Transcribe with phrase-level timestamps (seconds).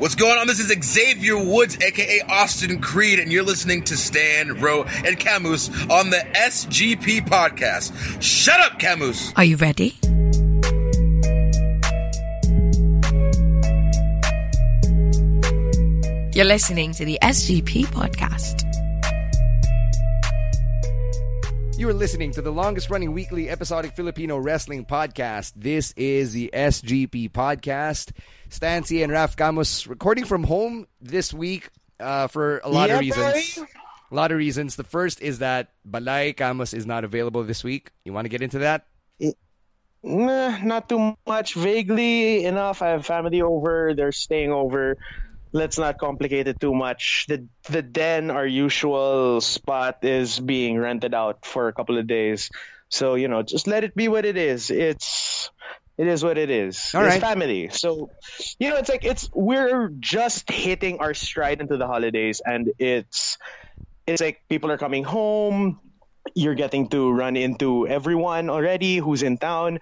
[0.00, 0.46] What's going on?
[0.46, 5.68] This is Xavier Woods, aka Austin Creed, and you're listening to Stan, Ro, and Camus
[5.90, 7.92] on the SGP podcast.
[8.22, 9.30] Shut up, Camus!
[9.36, 9.98] Are you ready?
[16.32, 18.64] You're listening to the SGP podcast.
[21.80, 25.54] You are listening to the longest running weekly episodic Filipino wrestling podcast.
[25.56, 28.12] This is the SGP podcast.
[28.50, 33.00] Stancy and Raf Camus recording from home this week uh, for a lot Yeah, of
[33.00, 33.60] reasons.
[34.10, 34.76] A lot of reasons.
[34.76, 37.92] The first is that Balay Camus is not available this week.
[38.04, 38.84] You want to get into that?
[40.02, 41.54] Nah, not too much.
[41.54, 42.82] Vaguely enough.
[42.82, 43.94] I have family over.
[43.96, 44.98] They're staying over.
[45.52, 47.26] Let's not complicate it too much.
[47.28, 52.50] The the den, our usual spot, is being rented out for a couple of days.
[52.88, 54.70] So you know, just let it be what it is.
[54.70, 55.50] It's
[55.98, 56.92] it is what it is.
[56.94, 57.20] All it's right.
[57.20, 57.68] family.
[57.68, 58.10] So
[58.58, 63.36] you know, it's like it's we're just hitting our stride into the holidays, and it's
[64.06, 65.80] it's like people are coming home.
[66.34, 69.80] You're getting to run into everyone already who's in town.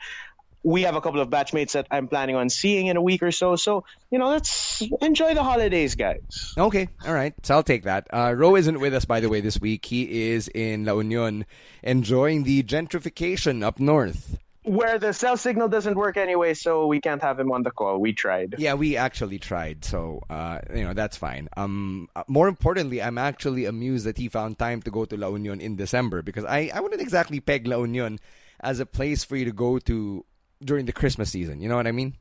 [0.62, 3.31] We have a couple of batchmates that I'm planning on seeing in a week or
[3.31, 3.56] so.
[3.56, 6.55] So, you know, let's enjoy the holidays, guys.
[6.59, 7.34] Okay, all right.
[7.42, 8.09] So I'll take that.
[8.12, 9.86] Uh, Ro isn't with us, by the way, this week.
[9.86, 11.47] He is in La Union
[11.83, 14.39] enjoying the gentrification up north.
[14.64, 17.98] Where the cell signal doesn't work anyway, so we can't have him on the call.
[17.98, 18.56] We tried.
[18.59, 21.48] Yeah, we actually tried, so uh, you know that's fine.
[21.56, 25.29] Um, uh, more importantly, I'm actually amused that he found time to go to La
[25.31, 28.19] Union in December because I, I wouldn't exactly peg La Union
[28.61, 30.27] as a place for you to go to
[30.63, 31.61] during the Christmas season.
[31.61, 32.14] You know what I mean?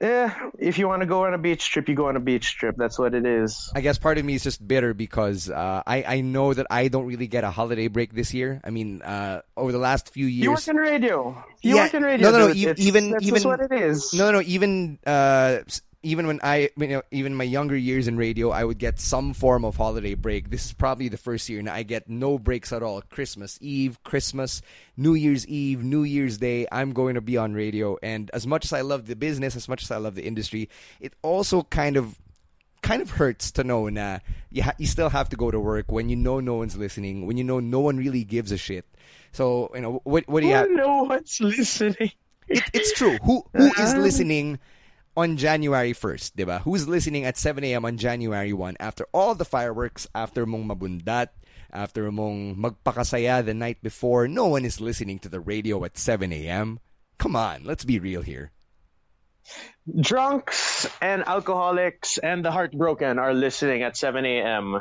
[0.00, 2.56] Eh, if you want to go on a beach trip, you go on a beach
[2.56, 2.76] trip.
[2.78, 3.70] That's what it is.
[3.74, 6.88] I guess part of me is just bitter because uh, I I know that I
[6.88, 8.60] don't really get a holiday break this year.
[8.64, 11.44] I mean, uh, over the last few years, You work in radio.
[11.60, 12.30] You Yeah, work in radio.
[12.30, 12.68] no, no, no, dude.
[12.68, 14.14] It's- even- that's even- what it is.
[14.14, 18.16] No, no, even uh, s- even when I, you know, even my younger years in
[18.16, 20.50] radio, I would get some form of holiday break.
[20.50, 23.02] This is probably the first year, and I get no breaks at all.
[23.02, 24.62] Christmas Eve, Christmas,
[24.96, 26.66] New Year's Eve, New Year's Day.
[26.72, 29.68] I'm going to be on radio, and as much as I love the business, as
[29.68, 30.68] much as I love the industry,
[31.00, 32.18] it also kind of
[32.82, 34.18] kind of hurts to know na
[34.50, 37.26] you, ha- you still have to go to work when you know no one's listening,
[37.26, 38.84] when you know no one really gives a shit.
[39.30, 40.26] So you know what?
[40.28, 40.54] What do you?
[40.54, 40.70] Have?
[40.70, 42.10] no one's listening.
[42.48, 43.18] it, it's true.
[43.22, 44.58] Who who is listening
[45.16, 46.62] on January 1st, diba?
[46.62, 47.84] Who's listening at 7 a.m.
[47.84, 51.28] on January 1 after all the fireworks, after mong mabundat,
[51.72, 54.28] after mong magpakasaya the night before?
[54.28, 56.80] No one is listening to the radio at 7 a.m.
[57.18, 58.52] Come on, let's be real here.
[60.00, 64.80] drunks and alcoholics and the heartbroken are listening at 7 a.m.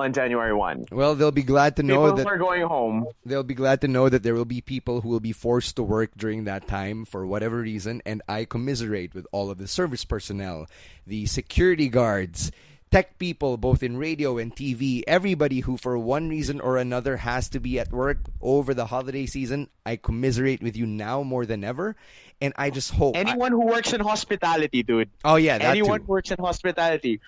[0.00, 0.86] on January 1.
[0.92, 3.06] Well, they'll be glad to know People that who are going home.
[3.26, 5.82] they'll be glad to know that there will be people who will be forced to
[5.82, 10.04] work during that time for whatever reason and i commiserate with all of the service
[10.04, 10.66] personnel
[11.06, 12.50] the security guards
[12.90, 17.48] tech people both in radio and tv everybody who for one reason or another has
[17.50, 21.62] to be at work over the holiday season i commiserate with you now more than
[21.64, 21.94] ever
[22.40, 25.10] and i just hope I- Anyone who works in hospitality, dude.
[25.24, 26.06] oh yeah that Anyone too.
[26.06, 27.20] who works in hospitality.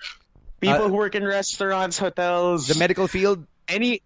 [0.61, 2.67] People Uh, who work in restaurants, hotels.
[2.67, 4.01] the medical field any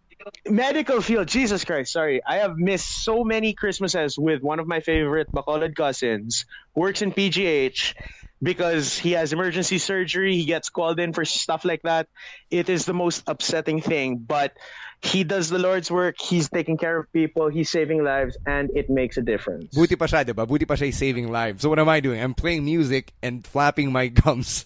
[0.48, 1.28] medical field.
[1.28, 2.22] Jesus Christ, sorry.
[2.26, 7.02] I have missed so many Christmases with one of my favorite Bacolod cousins who works
[7.02, 7.94] in PGH
[8.42, 10.36] because he has emergency surgery.
[10.36, 12.08] He gets called in for stuff like that.
[12.50, 14.54] It is the most upsetting thing, but
[15.02, 16.16] he does the Lord's work.
[16.20, 17.50] He's taking care of people.
[17.50, 19.76] He's saving lives, and it makes a difference.
[19.76, 20.48] Buti pa siya, diba?
[20.48, 21.62] Buti pa siya saving lives.
[21.62, 22.22] So what am I doing?
[22.22, 24.66] I'm playing music and flapping my gums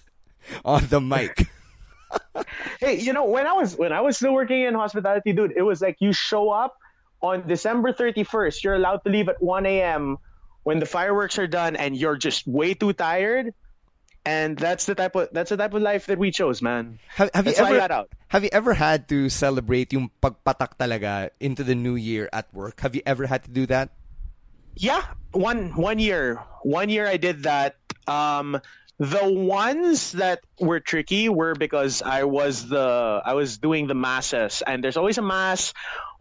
[0.64, 1.48] on the mic.
[2.80, 5.62] Hey, you know, when I was when I was still working in hospitality, dude, it
[5.62, 6.78] was like you show up
[7.22, 8.64] on December 31st.
[8.64, 10.18] You're allowed to leave at 1 a.m.
[10.64, 13.54] when the fireworks are done, and you're just way too tired.
[14.26, 17.00] And that's the type of that's the type of life that we chose, man.
[17.16, 20.78] Have, have you That's why I ever have you ever had to celebrate yung pagpatak
[20.78, 22.82] talaga into the new year at work?
[22.82, 23.90] Have you ever had to do that?
[24.76, 25.02] Yeah,
[25.32, 27.76] one one year, one year I did that.
[28.08, 28.60] Um,
[29.00, 34.62] the ones that were tricky were because I was the I was doing the masses,
[34.62, 35.74] and there's always a mass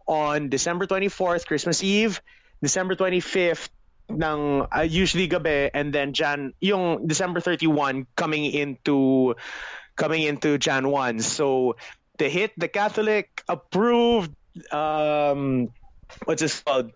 [0.07, 2.21] on December 24th, Christmas Eve,
[2.63, 3.69] December 25th,
[4.09, 9.35] ng uh, usually gabi and then Jan yung December 31 coming into
[9.95, 11.19] coming into Jan 1.
[11.19, 11.75] So
[12.17, 14.33] they hit the Catholic approved
[14.73, 15.69] um
[16.25, 16.91] what's this called?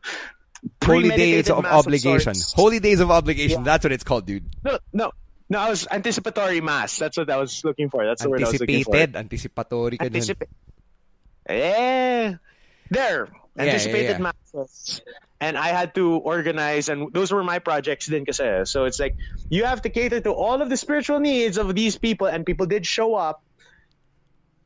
[0.84, 2.34] Holy days of obligation.
[2.34, 2.54] sorts.
[2.54, 3.64] Holy days of obligation.
[3.64, 4.48] That's what it's called, dude.
[4.64, 5.12] No, no.
[5.54, 6.98] No, I was anticipatory mass.
[6.98, 8.02] That's what I was looking for.
[8.04, 8.98] That's the word I was looking for.
[8.98, 9.16] Anticipated.
[9.22, 10.18] Anticipatory ka dun.
[10.18, 10.50] Anticipa-
[11.46, 12.34] Eh,
[12.90, 13.28] there.
[13.56, 15.02] Yeah, Anticipated yeah, masses.
[15.38, 18.66] And I had to organize, and those were my projects then kasi.
[18.66, 19.14] So it's like,
[19.54, 22.66] you have to cater to all of the spiritual needs of these people, and people
[22.66, 23.44] did show up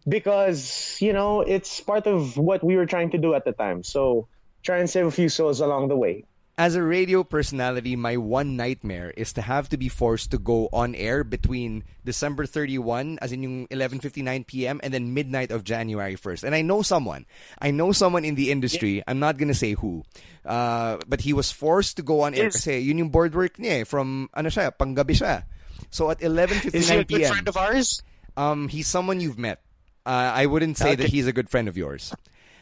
[0.08, 3.84] because, you know, it's part of what we were trying to do at the time.
[3.84, 4.28] So
[4.64, 6.24] try and save a few souls along the way.
[6.58, 10.70] As a radio personality, my one nightmare is to have to be forced to go
[10.74, 16.16] on air between December 31, as in yung 11.59 p.m., and then midnight of January
[16.16, 16.44] 1st.
[16.44, 17.28] And I know someone.
[17.62, 19.04] I know someone in the industry.
[19.06, 20.02] I'm not gonna say who.
[20.44, 23.58] Uh, but he was forced to go on air Is- kasi yun yung board work
[23.62, 25.46] niya eh, from, ano siya, panggabi siya.
[25.92, 28.02] So at Is he a good friend of ours?
[28.36, 29.62] um, he's someone you've met.
[30.08, 32.16] Uh, I wouldn't say that he's a good friend of yours.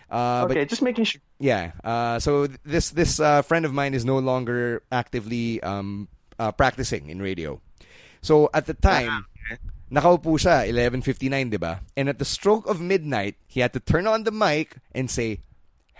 [0.10, 1.22] Uh, but okay, just making sure.
[1.40, 1.72] yeah.
[1.84, 6.08] Uh, so this this uh, friend of mine is no longer actively um,
[6.38, 7.60] uh, practicing in radio.
[8.22, 9.26] So at the time,
[9.92, 11.82] nakaupo siya 11:59, 'di ba?
[11.98, 15.42] And at the stroke of midnight, he had to turn on the mic and say,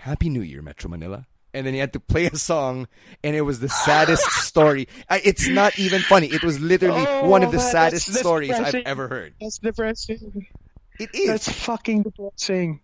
[0.06, 1.26] "Happy New Year, Metro Manila."
[1.56, 2.84] And then he had to play a song,
[3.24, 4.88] and it was the saddest story.
[5.08, 6.28] It's not even funny.
[6.28, 9.32] It was literally Oh, one of the saddest stories I've ever heard.
[9.40, 10.46] That's depressing.
[11.00, 11.26] It is.
[11.28, 12.80] That's fucking depressing.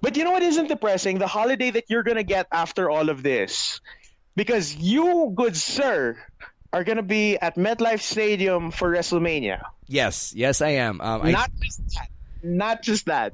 [0.00, 1.18] But you know what isn't depressing?
[1.18, 3.80] The holiday that you're gonna get after all of this.
[4.36, 6.16] Because you, good sir,
[6.72, 9.62] are gonna be at MetLife Stadium for WrestleMania.
[9.86, 11.00] yes, yes, I am.
[11.00, 12.08] Um, I Not just that.
[12.42, 13.32] Not just that.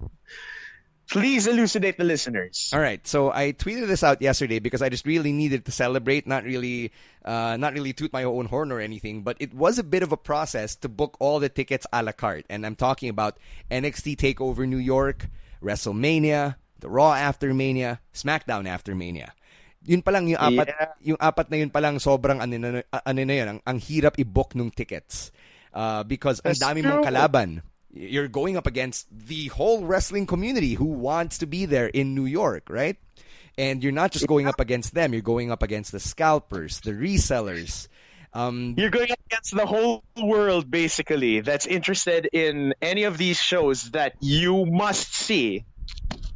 [1.09, 2.71] Please elucidate the listeners.
[2.75, 6.27] All right, so I tweeted this out yesterday because I just really needed to celebrate,
[6.27, 6.91] not really,
[7.25, 10.11] uh, not really toot my own horn or anything, but it was a bit of
[10.11, 13.39] a process to book all the tickets a la carte, and I'm talking about
[13.71, 15.29] NXT Takeover New York,
[15.67, 19.35] WrestleMania, the Raw after Mania, SmackDown after Mania.
[19.83, 21.15] Yun pa lang yung apat, Yeah.
[21.15, 24.19] yung apat na yun pa lang sobrang ano na, ano na yun, ang, ang hirap
[24.19, 25.35] i-book nung tickets.
[25.75, 27.67] Uh, because ang That's dami mong kalaban.
[27.93, 32.29] You're going up against the whole wrestling community who wants to be there in New
[32.29, 32.97] York, right?
[33.57, 36.93] And you're not just going up against them, you're going up against the scalpers, the
[36.93, 37.89] resellers.
[38.37, 43.91] Um, You're going against the whole world, basically, that's interested in any of these shows
[43.93, 45.65] that you must see.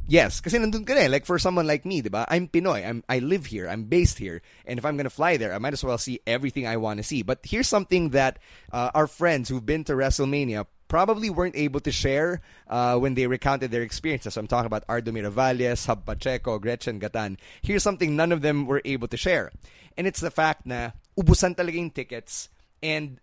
[0.09, 1.07] Yes, kasi nandun ka na eh.
[1.07, 2.25] Like for someone like me, diba?
[2.27, 2.83] I'm Pinoy.
[2.83, 3.69] I'm I live here.
[3.69, 4.41] I'm based here.
[4.65, 7.05] And if I'm gonna fly there, I might as well see everything I want to
[7.05, 7.21] see.
[7.21, 8.39] But here's something that
[8.73, 13.23] uh, our friends who've been to WrestleMania probably weren't able to share uh, when they
[13.23, 14.33] recounted their experiences.
[14.33, 17.37] So I'm talking about Ardo Miravalles, Hub Pacheco, Gretchen Gatan.
[17.61, 19.53] Here's something none of them were able to share.
[19.95, 22.49] And it's the fact na ubusan talaga yung tickets
[22.81, 23.19] and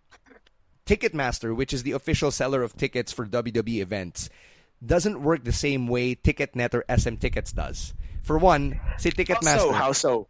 [0.88, 4.30] Ticketmaster, which is the official seller of tickets for WWE events,
[4.84, 7.92] doesn't work the same way Ticketnet or SM Tickets does.
[8.22, 9.72] For one, si How Ticketmaster, so?
[9.72, 10.28] How so?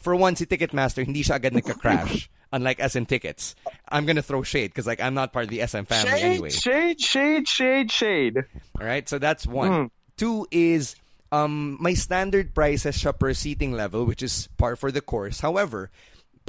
[0.00, 2.28] for one, si Ticketmaster, hindi siya agad nagka-crash.
[2.52, 3.54] Unlike SM Tickets.
[3.88, 6.50] I'm gonna throw shade because like I'm not part of the SM family Shade, anyway.
[6.50, 8.36] shade, shade, shade, shade.
[8.78, 9.92] All right, so that's one.
[10.16, 10.96] Two is
[11.30, 15.38] um my standard prices siya per seating level, which is par for the course.
[15.38, 15.90] However,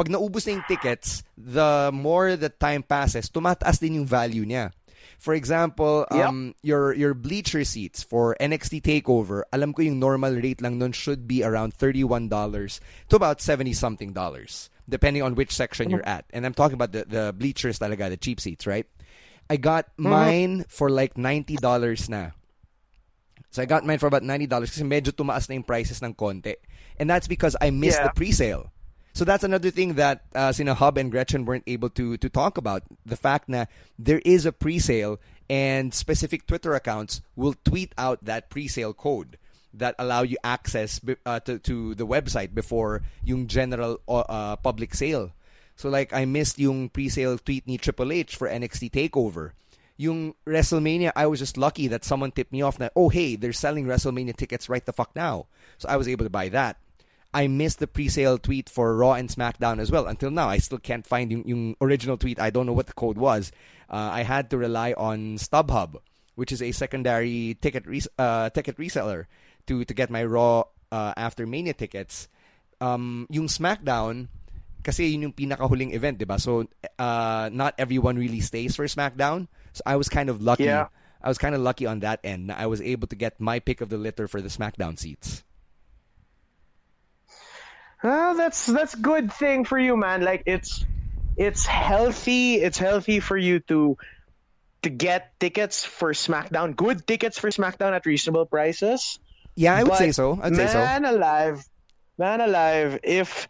[0.02, 4.74] pag naubos na yung tickets, the more the time passes, tumataas din yung value niya.
[5.22, 10.66] For example, um, your your bleacher seats for NXT Takeover, alam ko yung normal rate
[10.66, 15.94] lang nun should be around $31 to about 70 something dollars, depending on which section
[15.94, 16.26] you're at.
[16.34, 18.90] And I'm talking about the, the bleachers talaga, the cheap seats, right?
[19.46, 21.54] I got mine for like $90
[22.10, 22.34] na.
[23.54, 26.58] So I got mine for about $90 kasi medyo tumaas na yung prices ng konti.
[26.98, 28.10] And that's because I missed Yeah.
[28.10, 28.74] the pre-sale.
[29.14, 32.84] So that's another thing that uh, Hub and Gretchen weren't able to to talk about.
[33.06, 38.50] The fact that there is a pre-sale and specific Twitter accounts will tweet out that
[38.50, 39.38] pre-sale code
[39.74, 44.94] that allow you access uh, to, to the website before yung general uh, uh, public
[44.94, 45.32] sale.
[45.76, 49.52] So like I missed yung pre-sale tweet ni Triple H for NXT Takeover.
[49.98, 53.54] Yung WrestleMania, I was just lucky that someone tipped me off that, oh, hey, they're
[53.54, 55.48] selling WrestleMania tickets right the fuck now.
[55.78, 56.78] So I was able to buy that.
[57.34, 60.06] I missed the pre-sale tweet for Raw and SmackDown as well.
[60.08, 62.40] Until now, I still can't find yung, yung original tweet.
[62.40, 63.52] I don't know what the code was.
[63.90, 65.96] Uh, I had to rely on StubHub,
[66.36, 69.26] which is a secondary ticket res- uh, ticket reseller,
[69.68, 72.28] to to get my Raw uh, after Mania tickets.
[72.82, 74.28] Um, yung SmackDown,
[74.84, 76.40] kasi yun yung pinakahuling event, di ba?
[76.40, 76.68] So,
[77.00, 79.48] uh, not everyone really stays for SmackDown.
[79.72, 80.66] So, I was kind of lucky.
[80.66, 80.88] Yeah.
[81.22, 82.52] I was kind of lucky on that end.
[82.52, 85.44] I was able to get my pick of the litter for the SmackDown seats.
[88.04, 90.22] Ah, that's that's good thing for you, man.
[90.22, 90.86] Like it's
[91.38, 92.56] it's healthy.
[92.56, 93.98] It's healthy for you to
[94.82, 99.20] to get tickets for SmackDown, good tickets for SmackDown at reasonable prices.
[99.56, 100.40] Yeah, I would But, say so.
[100.42, 100.80] I'd say so.
[100.80, 101.64] Man alive,
[102.18, 103.00] man alive.
[103.04, 103.48] If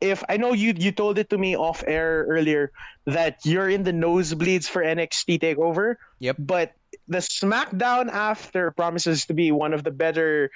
[0.00, 2.72] if I know you you told it to me off air earlier
[3.06, 5.96] that you're in the nosebleeds for NXT Takeover.
[6.18, 6.36] Yep.
[6.38, 6.72] But
[7.06, 10.50] the SmackDown after promises to be one of the better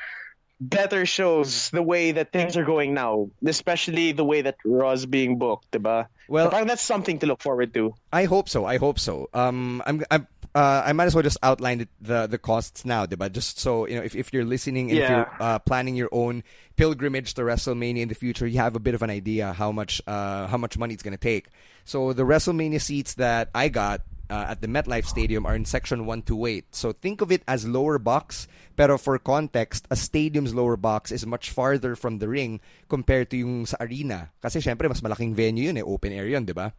[0.61, 5.39] better shows the way that things are going now, especially the way that Raw's being
[5.39, 6.07] booked, diba?
[6.29, 7.95] Well- that's something to look forward to.
[8.13, 8.65] I hope so.
[8.65, 9.29] I hope so.
[9.33, 13.07] Um, I'm, I'm, uh, I might as well just outline it, the the costs now,
[13.07, 16.09] but just so you know, if, if you're listening and if you're uh, planning your
[16.11, 16.43] own
[16.77, 20.01] pilgrimage to WrestleMania in the future, you have a bit of an idea how much
[20.07, 21.47] uh, how much money it's gonna take.
[21.85, 26.07] So the WrestleMania seats that I got uh, at the MetLife Stadium are in section
[26.07, 26.75] one to eight.
[26.75, 28.47] So think of it as lower box.
[28.77, 33.37] Pero for context, a stadium's lower box is much farther from the ring compared to
[33.37, 34.31] yung sa arena.
[34.41, 36.71] Kasi syempre mas malaking venue yun eh, open air yun, di ba?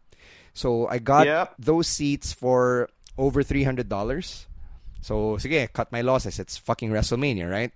[0.56, 1.54] So I got Yep.
[1.60, 2.88] those seats for
[3.20, 4.48] over three hundred dollars.
[5.04, 6.40] So sige, cut my losses.
[6.40, 7.72] It's fucking WrestleMania, right?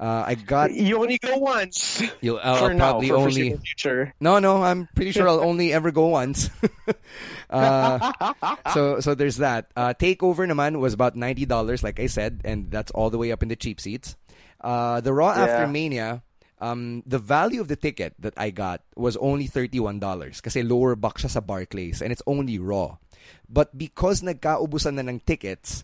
[0.00, 2.00] Uh, I got You only go once.
[2.24, 4.14] you'll I'll for now, probably for only future.
[4.16, 6.48] no no I'm pretty sure I'll only ever go once.
[7.50, 8.00] uh,
[8.72, 9.68] so so there's that.
[9.76, 13.30] Uh, takeover naman was about ninety dollars, like I said, and that's all the way
[13.30, 14.16] up in the cheap seats.
[14.56, 16.24] Uh, the Raw after Mania.
[16.60, 19.96] Um, the value of the ticket that I got was only $31
[20.44, 23.00] kasi lower siya sa Barclays and it's only Raw.
[23.48, 25.80] But because nagkaubusan na ng tickets,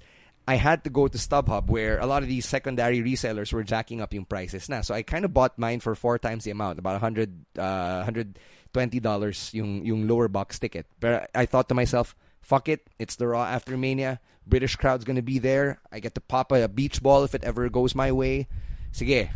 [0.46, 4.00] I had to go to StubHub where a lot of these secondary resellers were jacking
[4.00, 4.80] up yung prices na.
[4.82, 9.54] So I kind of bought mine for four times the amount, about 100 uh, $120
[9.54, 10.86] yung yung lower box ticket.
[11.00, 14.20] But I thought to myself, fuck it, it's the Raw after Mania.
[14.46, 15.80] British crowd's going to be there.
[15.90, 18.46] I get to pop a beach ball if it ever goes my way.
[18.92, 19.28] Sige,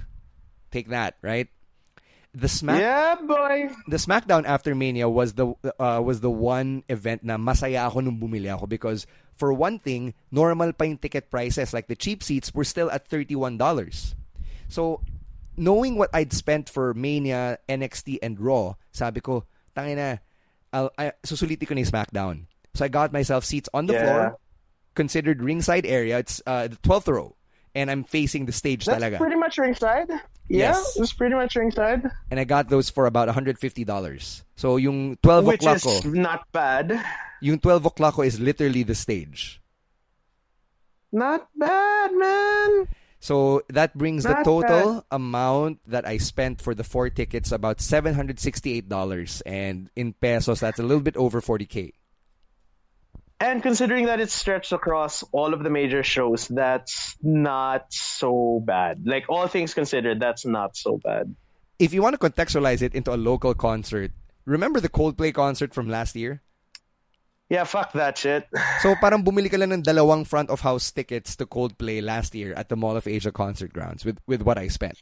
[0.71, 1.49] take that, right?
[2.31, 3.75] The Smack Yeah, boy.
[3.91, 5.51] the SmackDown after Mania was the
[5.83, 9.03] uh, was the one event na masaya ako nung bumili ako because
[9.35, 13.09] for one thing, normal pa yung ticket prices like the cheap seats were still at
[13.11, 13.59] $31.
[14.69, 15.01] So
[15.57, 19.43] knowing what I'd spent for Mania, NXT and Raw, sabi ko,
[19.75, 20.21] tangina,
[20.73, 22.47] I'll, I, susulitin ko na SmackDown.
[22.79, 24.05] So I got myself seats on the Yeah.
[24.07, 24.23] floor,
[24.95, 26.19] considered ringside area.
[26.23, 27.35] It's uh, the 12th row.
[27.75, 29.19] And I'm facing the stage That's talaga.
[29.19, 30.11] pretty much ringside.
[30.50, 30.97] Yeah, Yes.
[30.99, 32.03] it's pretty much ringside.
[32.31, 34.43] and I got those for about $150.
[34.57, 36.99] So yung 12 Which o'clock is ko, not bad.
[37.41, 39.62] yung 12 o'clock ko is literally the stage.
[41.12, 42.89] Not bad, man.
[43.21, 47.79] So that brings the Not total amount that I spent for the four tickets about
[47.79, 51.93] $768 and in pesos that's a little bit over 40k.
[53.40, 59.06] And considering that it's stretched across all of the major shows, that's not so bad.
[59.06, 61.35] Like all things considered, that's not so bad.
[61.78, 64.12] If you want to contextualize it into a local concert,
[64.44, 66.42] remember the Coldplay concert from last year?
[67.49, 68.47] Yeah, fuck that shit.
[68.85, 72.52] So parang bumili ka lang ng dalawang front of house tickets to Coldplay last year
[72.54, 75.00] at the Mall of Asia concert grounds with with what I spent.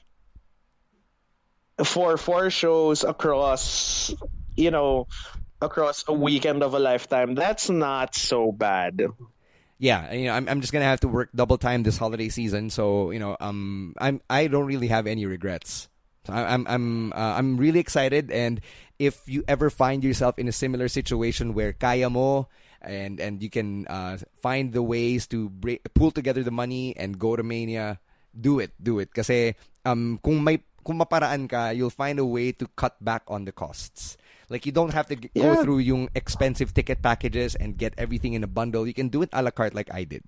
[1.85, 4.15] For four shows across,
[4.57, 5.07] you know,
[5.61, 9.03] across a weekend of a lifetime, that's not so bad.
[9.79, 12.71] yeah, you know, I'm I'm just gonna have to work double time this holiday season.
[12.71, 15.89] So you know, um, I'm I don't really have any regrets.
[16.27, 18.61] So I, I'm I'm uh, I'm really excited, and
[18.99, 22.51] if you ever find yourself in a similar situation where kaya mo
[22.83, 27.19] and and you can uh, find the ways to break, pull together the money and
[27.19, 28.03] go to Mania,
[28.35, 29.15] do it, do it.
[29.15, 29.55] Kasi
[29.87, 33.53] um, kung may kung maparaan ka, you'll find a way to cut back on the
[33.55, 34.19] costs.
[34.49, 38.33] Like you don't have to g- go through yung expensive ticket packages and get everything
[38.33, 38.87] in a bundle.
[38.87, 40.25] You can do it a la carte like I did.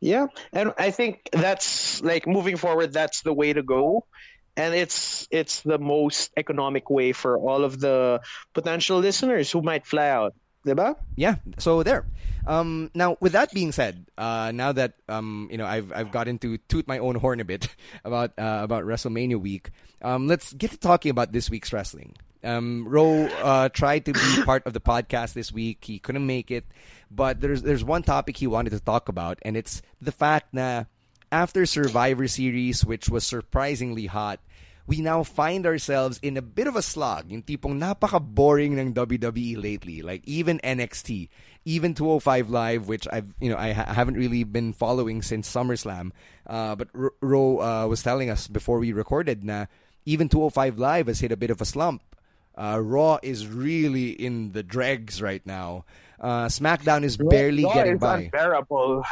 [0.00, 2.92] Yeah, and I think that's like moving forward.
[2.92, 4.04] That's the way to go,
[4.56, 8.20] and it's it's the most economic way for all of the
[8.52, 10.34] potential listeners who might fly out.
[10.66, 10.96] Diba?
[11.14, 11.36] Yeah.
[11.58, 12.04] So there.
[12.46, 16.38] Um, now, with that being said, uh, now that um, you know I've I've gotten
[16.40, 17.68] to toot my own horn a bit
[18.04, 19.70] about uh, about WrestleMania week,
[20.02, 22.14] um, let's get to talking about this week's wrestling.
[22.46, 25.84] Um, Ro uh, tried to be part of the podcast this week.
[25.84, 26.64] He couldn't make it,
[27.10, 30.86] but there's there's one topic he wanted to talk about, and it's the fact that
[31.32, 34.38] after Survivor Series, which was surprisingly hot,
[34.86, 37.30] we now find ourselves in a bit of a slog.
[37.30, 40.02] Yung tipong napaka-boring ng WWE lately.
[40.02, 41.28] Like even NXT,
[41.64, 46.12] even 205 Live, which I've you know I ha- haven't really been following since SummerSlam.
[46.46, 49.66] Uh, but R- Ro uh, was telling us before we recorded na
[50.06, 52.02] even 205 Live has hit a bit of a slump.
[52.56, 55.84] Uh, Raw is really in the dregs right now.
[56.18, 58.18] Uh, SmackDown is barely Raw getting is by.
[58.20, 59.04] unbearable.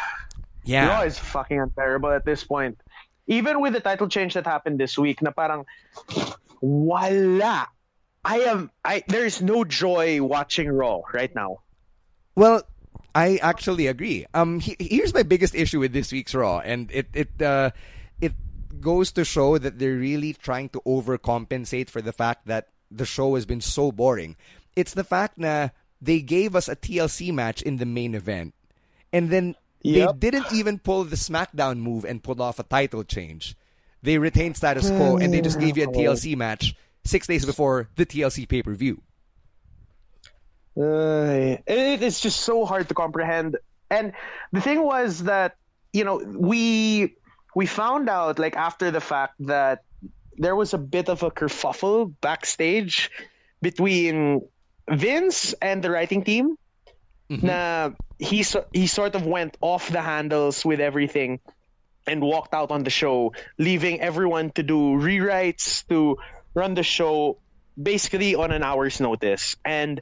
[0.65, 0.89] Yeah.
[0.89, 2.81] Raw is fucking unbearable at this point.
[3.27, 5.65] Even with the title change that happened this week, na parang
[6.61, 7.69] Wala.
[8.25, 8.71] I am.
[8.85, 11.61] I there's no joy watching Raw right now.
[12.35, 12.63] Well,
[13.15, 14.27] I actually agree.
[14.33, 17.71] Um, he, here's my biggest issue with this week's Raw, and it it uh,
[18.21, 18.33] it
[18.81, 23.35] goes to show that they're really trying to overcompensate for the fact that the show
[23.35, 24.37] has been so boring.
[24.77, 28.55] It's the fact that they gave us a TLC match in the main event,
[29.13, 30.17] and then Yep.
[30.19, 33.55] they didn't even pull the SmackDown move and pull off a title change.
[34.03, 36.75] They retained status quo, and they just gave you a TLC match
[37.05, 39.03] six days before the TLC pay per view.
[40.77, 43.59] Uh, it, it's just so hard to comprehend.
[43.91, 44.13] And
[44.53, 45.57] the thing was that
[45.93, 47.15] you know we
[47.55, 49.85] we found out like after the fact that
[50.38, 53.11] there was a bit of a kerfuffle backstage
[53.62, 54.43] between
[54.88, 56.57] Vince and the writing team.
[57.31, 57.47] Mm-hmm.
[57.47, 61.41] Na he so- he sort of went off the handles with everything
[62.07, 66.19] and walked out on the show, leaving everyone to do rewrites to
[66.53, 67.38] run the show
[67.81, 69.57] basically on an hour's notice.
[69.64, 70.00] And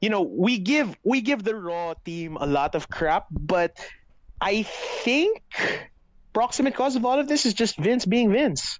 [0.00, 3.76] you know, we give we give the Raw team a lot of crap, but
[4.40, 5.42] I think
[6.32, 8.78] proximate cause of all of this is just Vince being Vince.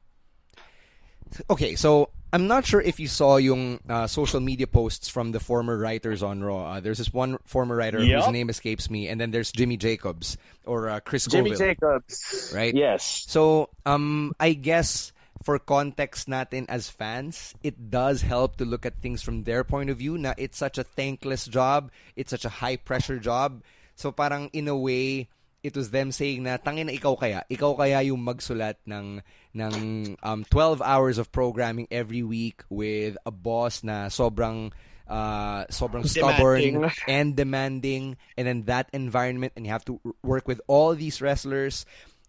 [1.49, 5.40] Okay, so I'm not sure if you saw yung uh, social media posts from the
[5.40, 6.76] former writers on Raw.
[6.76, 8.25] Uh, there's this one former writer Yup.
[8.25, 11.75] whose name escapes me, and then there's Jimmy Jacobs or uh, Chris Jimmy Scoville.
[11.75, 12.75] Jacobs, Right.
[12.75, 13.25] Yes.
[13.26, 19.00] So, um, I guess for context natin as fans, it does help to look at
[19.02, 20.18] things from their point of view.
[20.18, 23.62] Na it's such a thankless job, it's such a high pressure job.
[23.96, 25.28] So parang in a way,
[25.62, 29.20] it was them saying na tangin na ikaw kaya, ikaw kaya yung magsulat ng
[29.54, 34.71] ng um 12 hours of programming every week with a boss na sobrang
[35.11, 36.92] uh, sobrang stubborn Demanding.
[37.11, 38.04] and demanding
[38.38, 41.83] and then that environment and you have to work with all these wrestlers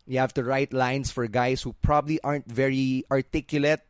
[0.10, 3.86] you have to write lines for guys who probably aren't very articulate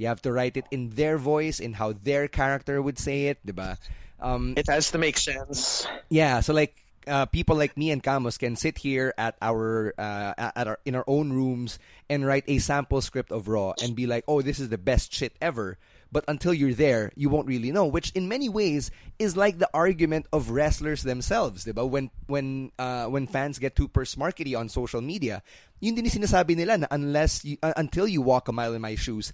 [0.00, 3.36] you have to write it in their voice in how their character would say it
[3.44, 3.76] diba
[4.24, 5.84] um It has to make sense.
[6.08, 10.34] yeah, so like uh, people like me and Camus can sit here at our uh,
[10.36, 14.06] at our in our own rooms and write a sample script of Raw and be
[14.06, 15.78] like, "Oh, this is the best shit ever."
[16.12, 17.86] But until you're there, you won't really know.
[17.86, 21.88] Which, in many ways, is like the argument of wrestlers themselves, diba?
[21.88, 25.42] When when uh, when fans get too purse markety on social media,
[25.80, 28.96] yun din sinasabi nila na unless you, uh, until you walk a mile in my
[28.96, 29.32] shoes,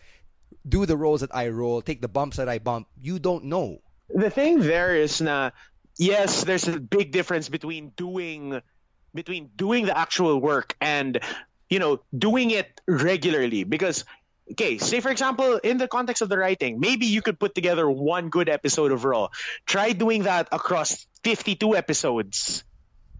[0.68, 3.80] do the rolls that I roll, take the bumps that I bump, you don't know.
[4.14, 5.50] the thing there is na
[5.98, 8.60] yes there's a big difference between doing
[9.14, 11.20] between doing the actual work and
[11.70, 14.04] you know doing it regularly because
[14.50, 17.88] okay say for example in the context of the writing maybe you could put together
[17.88, 19.28] one good episode of raw
[19.64, 22.64] try doing that across 52 episodes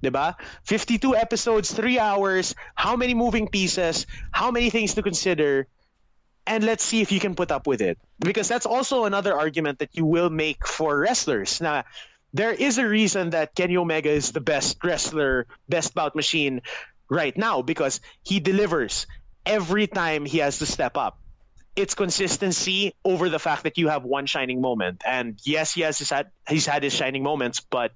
[0.03, 0.37] Diba?
[0.65, 5.67] 52 episodes, 3 hours, how many moving pieces, how many things to consider,
[6.47, 7.99] and let's see if you can put up with it.
[8.21, 11.61] Because that's also another argument that you will make for wrestlers.
[11.61, 11.85] Now,
[12.37, 16.61] there is a reason that Kenny Omega is the best wrestler, best bout machine
[17.09, 19.07] right now because he delivers
[19.47, 21.19] every time he has to step up.
[21.77, 25.03] It's consistency over the fact that you have one shining moment.
[25.05, 27.93] And yes, he has had, he's had his shining moments, but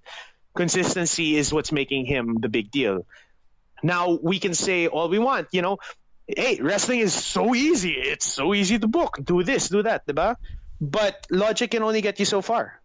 [0.55, 3.07] consistency is what's making him the big deal.
[3.83, 5.79] Now we can say all we want, you know,
[6.26, 7.92] hey, wrestling is so easy.
[7.92, 9.18] It's so easy to book.
[9.22, 10.37] Do this, do that, diba?
[10.81, 12.79] But logic can only get you so far.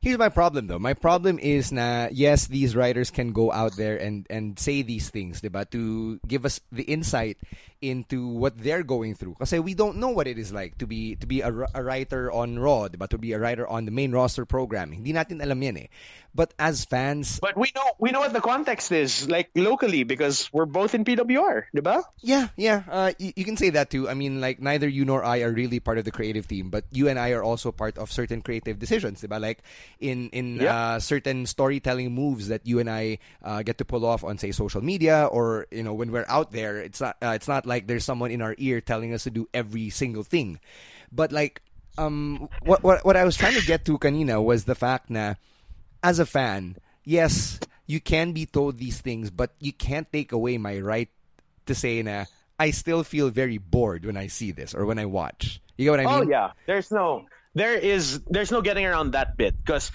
[0.00, 0.78] Here's my problem though.
[0.78, 5.10] My problem is na yes, these writers can go out there and and say these
[5.10, 7.36] things, diba, to give us the insight
[7.82, 9.36] into what they're going through.
[9.40, 12.30] Kasi we don't know what it is like to be to be a, a writer
[12.30, 15.04] on Raw, but to be a writer on the main roster programming.
[15.04, 15.88] Hindi natin alam yan eh.
[16.32, 20.46] But as fans, But we know we know what the context is, like locally, because
[20.54, 22.04] we're both in PWR, diba?
[22.22, 22.86] Yeah, yeah.
[22.86, 24.06] Uh, you, you can say that too.
[24.08, 26.84] I mean, like neither you nor I are really part of the creative team, but
[26.94, 29.40] you and I are also part of certain creative decisions, diba?
[29.42, 29.66] Like
[29.98, 30.70] in in Yeah.
[30.70, 34.52] uh, certain storytelling moves that you and I uh, get to pull off on, say,
[34.54, 37.86] social media, or you know, when we're out there, it's not uh, it's not like
[37.86, 40.58] there's someone in our ear telling us to do every single thing,
[41.14, 41.62] but like
[41.94, 45.38] um, what what what I was trying to get to, kanina, was the fact na
[46.02, 46.74] as a fan,
[47.06, 51.08] yes, you can be told these things, but you can't take away my right
[51.66, 52.26] to say na
[52.58, 55.62] I still feel very bored when I see this or when I watch.
[55.78, 56.14] You get what I mean?
[56.14, 56.30] Oh mean?
[56.30, 59.92] yeah, there's no there is there's no getting around that bit because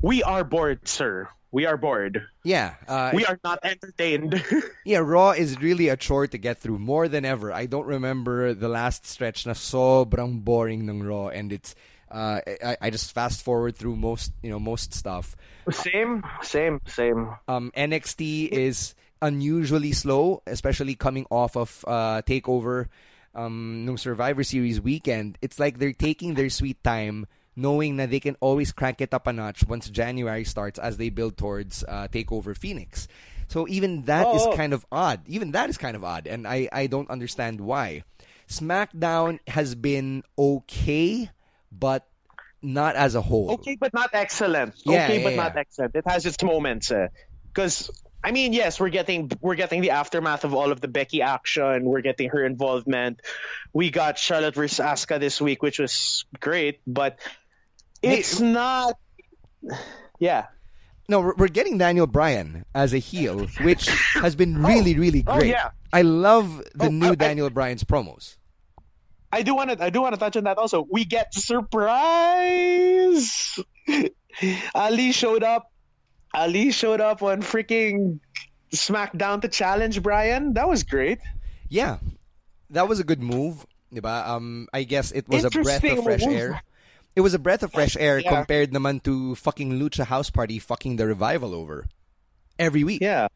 [0.00, 1.28] we are bored, sir.
[1.50, 2.26] We are bored.
[2.44, 2.74] Yeah.
[2.86, 4.36] Uh, We are not entertained.
[4.84, 7.52] yeah, Raw is really a chore to get through more than ever.
[7.52, 11.74] I don't remember the last stretch na sobrang boring ng Raw and it's
[12.10, 15.36] uh, I, I just fast forward through most you know most stuff.
[15.70, 17.32] same, same, same.
[17.48, 22.88] Um, NXT is unusually slow, especially coming off of uh, Takeover.
[23.34, 27.26] um, no Survivor Series weekend, it's like they're taking their sweet time,
[27.58, 31.10] knowing that they can always crank it up a notch once January starts as they
[31.10, 33.08] build towards uh, Takeover Phoenix.
[33.48, 34.54] So even that is Oh.
[34.54, 35.20] kind of odd.
[35.26, 38.04] Even that is kind of odd, and I, I don't understand why.
[38.48, 41.30] SmackDown has been okay,
[41.72, 42.06] but
[42.62, 43.52] not as a whole.
[43.52, 44.74] Okay, but not excellent.
[44.84, 45.36] Yeah, okay, yeah, but yeah.
[45.36, 45.94] not excellent.
[45.94, 46.92] It has its moments.
[47.52, 47.90] Because
[48.22, 51.84] I mean, yes, we're getting we're getting the aftermath of all of the Becky action.
[51.84, 53.20] We're getting her involvement.
[53.72, 57.18] We got Charlotte versus Asuka this week, which was great, but
[58.02, 58.94] it's not.
[60.18, 60.46] Yeah.
[61.08, 65.38] No, we're we're getting Daniel Bryan as a heel, which has been really, really Oh,
[65.38, 65.48] great.
[65.50, 65.70] yeah.
[65.92, 68.36] I love the Oh, new I- I- Daniel Bryan's promos.
[69.32, 69.82] I do want to.
[69.84, 70.86] I do want to touch on that also.
[70.90, 71.34] We get
[72.38, 73.58] surprise.
[74.74, 75.70] Ali showed up.
[76.34, 78.20] Ali showed up on freaking
[78.72, 80.54] SmackDown to challenge Bryan.
[80.54, 81.18] That was great.
[81.68, 81.98] Yeah,
[82.70, 83.66] that was a good move.
[84.04, 86.34] Um, I guess it was a breath of fresh move.
[86.36, 86.62] air.
[87.18, 88.30] It was a breath of fresh air Yeah.
[88.30, 91.90] compared naman to fucking Lucha House Party fucking the revival over
[92.62, 93.02] every week.
[93.02, 93.26] Yeah.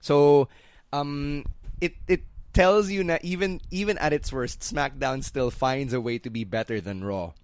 [0.00, 0.48] So,
[0.88, 1.44] um,
[1.84, 2.24] it it
[2.56, 6.48] tells you that even even at its worst, SmackDown still finds a way to be
[6.48, 7.36] better than Raw.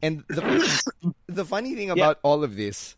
[0.00, 2.96] And the the funny thing about all of this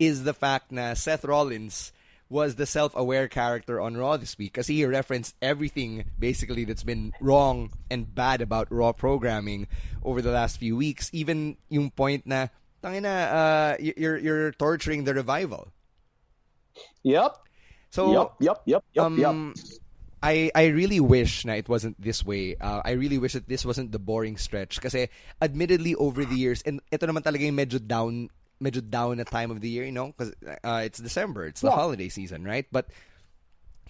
[0.00, 1.92] is the fact that Seth Rollins
[2.28, 7.12] was the self-aware character on Raw this week because he referenced everything basically that's been
[7.20, 9.66] wrong and bad about Raw programming
[10.04, 11.08] over the last few weeks.
[11.12, 12.48] Even yung point na,
[12.82, 15.68] tangina, uh, you're you're torturing the revival.
[17.02, 17.36] Yep.
[17.90, 18.28] So yep.
[18.40, 18.58] Yep.
[18.66, 18.84] Yep.
[18.92, 19.04] Yep.
[19.04, 19.34] um, yep.
[20.22, 22.56] I I really wish na it wasn't this way.
[22.58, 24.80] Uh, I really wish that this wasn't the boring stretch.
[24.82, 25.08] Kasi
[25.40, 28.28] admittedly over the years, and ito naman talaga yung medyo down,
[28.62, 30.08] medyo down na time of the year, you know?
[30.08, 31.76] Because uh, it's December, it's the Yeah.
[31.76, 32.66] holiday season, right?
[32.70, 32.88] But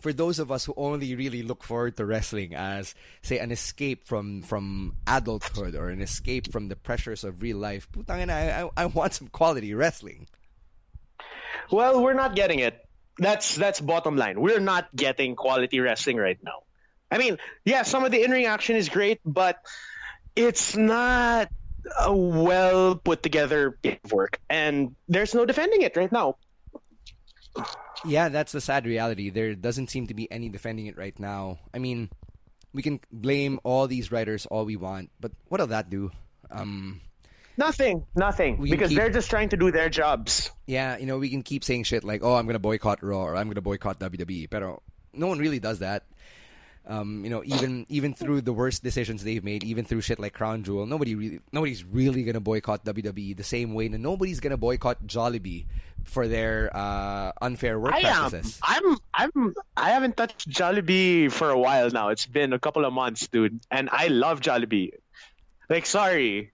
[0.00, 4.06] for those of us who only really look forward to wrestling as, say, an escape
[4.06, 8.62] from from adulthood or an escape from the pressures of real life, putang ina, I,
[8.62, 10.28] I, I want some quality wrestling.
[11.70, 12.78] Well, we're not getting it.
[13.18, 14.40] That's that's bottom line.
[14.40, 16.62] We're not getting quality wrestling right now.
[17.10, 19.58] I mean, yeah, some of the in-ring action is great, but
[20.36, 21.50] it's not
[22.00, 26.36] a well put together of work, and there's no defending it right now.
[28.04, 29.30] Yeah, that's the sad reality.
[29.30, 31.58] There doesn't seem to be any defending it right now.
[31.74, 32.10] I mean,
[32.72, 36.10] we can blame all these writers all we want, but what'll that do?
[36.50, 37.00] Um,
[37.56, 40.52] Nothing, nothing, because keep- they're just trying to do their jobs.
[40.66, 43.34] yeah, you know, we can keep saying shit like, "Oh, I'm gonna boycott Raw" or
[43.34, 44.62] "I'm gonna boycott WWE," but
[45.12, 46.04] no one really does that.
[46.88, 50.32] Um, you know, even even through the worst decisions they've made, even through shit like
[50.32, 54.56] Crown Jewel, nobody really, nobody's really gonna boycott WWE the same way that nobody's gonna
[54.56, 55.66] boycott Jollibee
[56.04, 58.30] for their uh, unfair work I am.
[58.30, 58.58] practices.
[58.62, 58.96] I'm.
[59.12, 59.54] I'm.
[59.76, 62.08] I haven't touched Jollibee for a while now.
[62.08, 64.92] It's been a couple of months, dude, and I love Jollibee.
[65.68, 66.52] Like, sorry,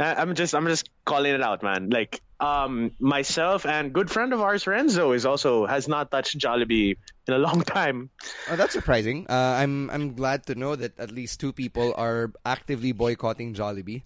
[0.00, 0.56] I- I'm just.
[0.56, 1.88] I'm just calling it out, man.
[1.90, 6.96] Like, um, myself and good friend of ours, Renzo, is also has not touched Jollibee
[7.28, 8.10] in a long time.
[8.50, 9.26] Oh, that's surprising.
[9.30, 14.02] Uh, I'm I'm glad to know that at least two people are actively boycotting Jollibee.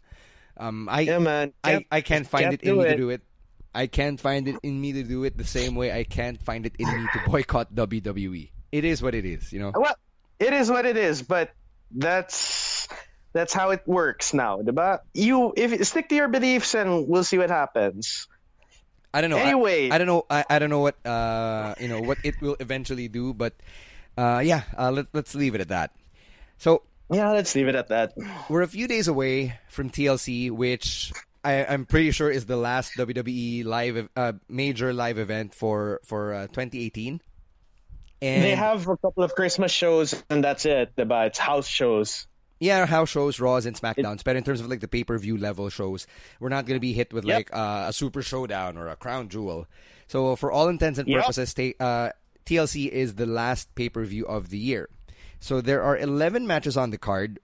[0.60, 1.52] Um, I Yeah, man.
[1.64, 3.22] I, Can't- I can't find can't it in me to do it.
[3.74, 6.64] I can't find it in me to do it the same way I can't find
[6.64, 8.48] it in me to boycott WWE.
[8.72, 9.72] It is what it is, you know.
[9.74, 9.94] Well,
[10.40, 11.50] it is what it is, but
[11.92, 12.88] that's
[13.36, 15.00] that's how it works now, diba?
[15.12, 18.28] You if stick to your beliefs and we'll see what happens.
[19.12, 19.36] I don't know.
[19.36, 19.90] Anyway.
[19.90, 20.24] I, don't know.
[20.28, 23.52] I, I don't know what uh you know what it will eventually do, but
[24.16, 25.92] uh yeah, uh, let let's leave it at that.
[26.58, 28.16] So Yeah, let's leave it at that.
[28.48, 31.12] we're a few days away from TLC, which
[31.44, 36.32] I, I'm pretty sure is the last WWE live uh, major live event for for
[36.34, 37.20] uh, 2018.
[38.22, 40.96] And They have a couple of Christmas shows and that's it.
[40.96, 41.28] Diba?
[41.28, 42.26] It's house shows.
[42.58, 44.24] Yeah, house shows, Raws, and Smackdowns.
[44.24, 46.06] but in terms of like the pay per view level shows,
[46.40, 47.34] we're not going to be hit with Yep.
[47.36, 49.66] like uh, a Super Showdown or a Crown Jewel.
[50.08, 51.20] So for all intents and Yep.
[51.22, 52.10] purposes, ta- uh,
[52.44, 54.88] TLC is the last pay per view of the year.
[55.40, 57.38] So there are 11 matches on the card.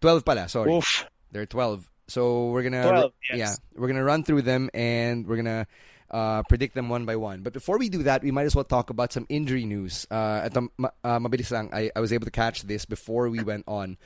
[0.00, 0.72] 12 pala, sorry.
[0.72, 1.04] Oof.
[1.32, 1.90] There are 12.
[2.08, 3.38] So we're gonna 12, yes.
[3.38, 5.66] yeah, we're gonna run through them and we're gonna
[6.08, 7.42] uh, predict them one by one.
[7.42, 10.06] But before we do that, we might as well talk about some injury news.
[10.08, 10.68] Uh, at the,
[11.02, 13.96] uh, mabilis lang, I, I was able to catch this before we went on.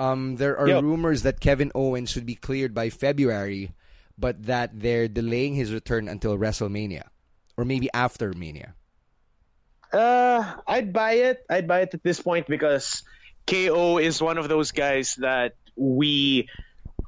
[0.00, 0.82] Um, there are Yep.
[0.82, 3.76] rumors that Kevin Owens should be cleared by February,
[4.16, 7.04] but that they're delaying his return until WrestleMania,
[7.56, 8.72] or maybe after Mania.
[9.92, 11.44] Uh, I'd buy it.
[11.50, 13.02] I'd buy it at this point because
[13.46, 16.48] KO is one of those guys that we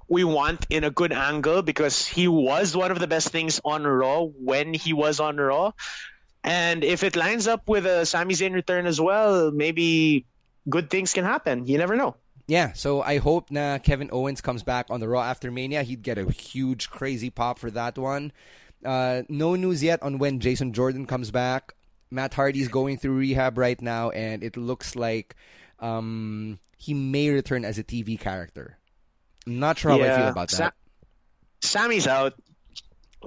[0.09, 3.85] we want in a good angle because he was one of the best things on
[3.85, 5.73] Raw when he was on Raw.
[6.45, 10.27] And if it lines up with a Sami Zayn return as well, maybe
[10.69, 11.67] good things can happen.
[11.67, 12.17] You never know.
[12.47, 15.83] Yeah, so I hope na Kevin Owens comes back on the Raw after Mania.
[15.83, 18.33] He'd get a huge, crazy pop for that one.
[18.85, 21.75] Uh, no news yet on when Jason Jordan comes back.
[22.11, 25.35] Matt Hardy's going through rehab right now, and it looks like
[25.79, 28.77] um, he may return as a TV character.
[29.47, 30.75] I'm not sure how I feel about that.
[31.63, 32.35] Sa- Sami's out.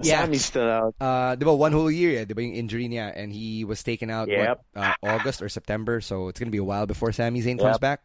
[0.03, 0.21] Yeah.
[0.21, 0.95] Sami's still out.
[0.99, 4.27] Uh, diba, one whole year, yeah, diba yung injury niya, and he was taken out
[4.27, 4.61] Yep.
[4.73, 7.77] what, uh, August or September, so it's gonna be a while before Sami Zayn comes
[7.79, 8.01] back.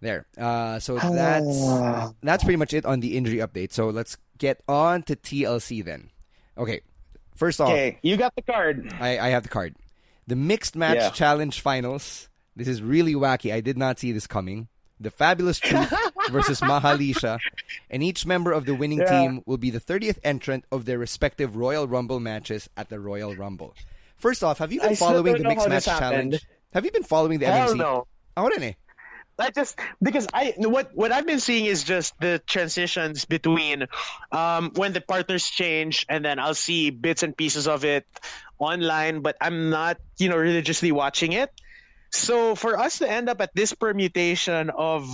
[0.00, 0.26] There.
[0.36, 3.72] Uh, so that's that's pretty much it on the injury update.
[3.72, 6.10] So let's get on to TLC then.
[6.58, 6.80] Okay,
[7.34, 8.92] first off, Okay, you got the card.
[9.00, 9.74] I, I have the card.
[10.26, 11.10] The mixed match Yeah.
[11.10, 12.28] challenge finals.
[12.56, 13.52] This is really wacky.
[13.52, 14.68] I did not see this coming.
[14.98, 15.92] The Fabulous Truth
[16.30, 17.38] versus Mahalicia,
[17.90, 19.10] and each member of the winning Yeah.
[19.10, 23.36] team will be the 30th entrant of their respective Royal Rumble matches at the Royal
[23.36, 23.74] Rumble.
[24.16, 26.40] First off, have you been I following the mixed match challenge?
[26.72, 27.76] Have you been following the Hell MMC?
[27.76, 28.06] no.
[28.36, 28.72] Ako rin eh.
[29.38, 33.86] I just because I what what I've been seeing is just the transitions between
[34.32, 38.06] um, when the partners change, and then I'll see bits and pieces of it
[38.58, 41.50] online, but I'm not you know religiously watching it.
[42.12, 45.04] So for us to end up at this permutation of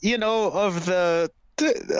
[0.00, 1.30] you know of the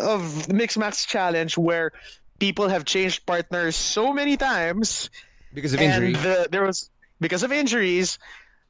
[0.01, 1.93] of mixed match challenge where
[2.39, 5.11] people have changed partners so many times
[5.53, 6.07] Because of injury.
[6.07, 6.91] and the, there was
[7.21, 8.19] because of injuries.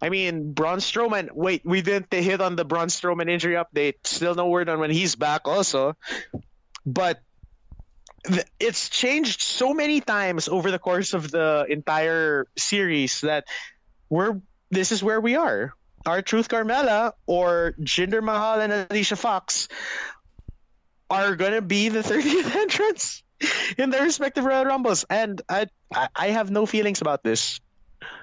[0.01, 1.31] I mean, Braun Strowman.
[1.33, 3.95] Wait, we didn't hit on the Braun Strowman injury update.
[4.05, 5.49] Still no word on when he's back.
[5.49, 5.97] Also,
[6.85, 7.21] but
[8.27, 13.45] th- it's changed so many times over the course of the entire series that
[14.09, 15.73] we're this is where we are.
[16.07, 19.69] R-Truth Carmella or Jinder Mahal and Alicia Fox
[21.09, 23.23] are gonna be the 30th entrants
[23.79, 25.67] in their respective Royal Rumbles, and I,
[26.15, 27.61] I have no feelings about this.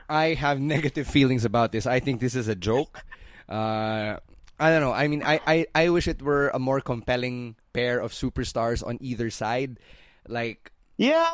[0.10, 1.86] I have negative feelings about this.
[1.86, 3.04] I think this is a joke.
[3.50, 4.18] Uh,
[4.60, 4.94] I don't know.
[4.94, 8.98] I mean, I, I, I wish it were a more compelling pair of superstars on
[9.02, 9.80] either side.
[10.28, 11.26] Like, Yeah,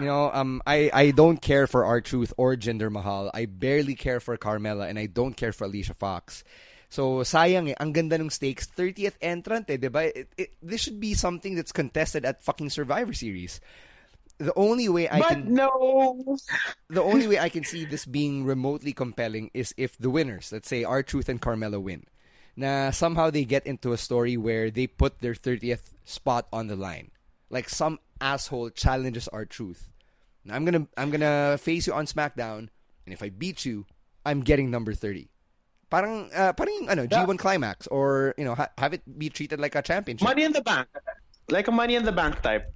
[0.00, 3.30] you know, um, I, I don't care for R-Truth or Jinder Mahal.
[3.32, 6.42] I barely care for Carmella, and I don't care for Alicia Fox.
[6.88, 7.78] So, sayang eh.
[7.78, 8.66] Ang ganda ng stakes.
[8.66, 10.10] 30th entrant eh, diba?
[10.10, 13.60] It, it, this should be something that's contested at fucking Survivor Series.
[14.38, 16.36] The only way I but can no.
[16.90, 20.68] the only way I can see this being remotely compelling is if the winners, let's
[20.68, 22.04] say R-Truth and Carmella win.
[22.54, 26.76] Now somehow they get into a story where they put their 30th spot on the
[26.76, 27.12] line.
[27.48, 29.88] Like some asshole challenges R-Truth.
[30.44, 32.68] Now, I'm going to I'm to face you on SmackDown
[33.06, 33.86] and if I beat you,
[34.26, 35.30] I'm getting number 30.
[35.88, 39.78] Parang uh, parang ano, G1 climax or you know ha- have it be treated like
[39.78, 40.26] a championship.
[40.26, 40.88] Money in the bank,
[41.48, 42.66] like a money in the bank type.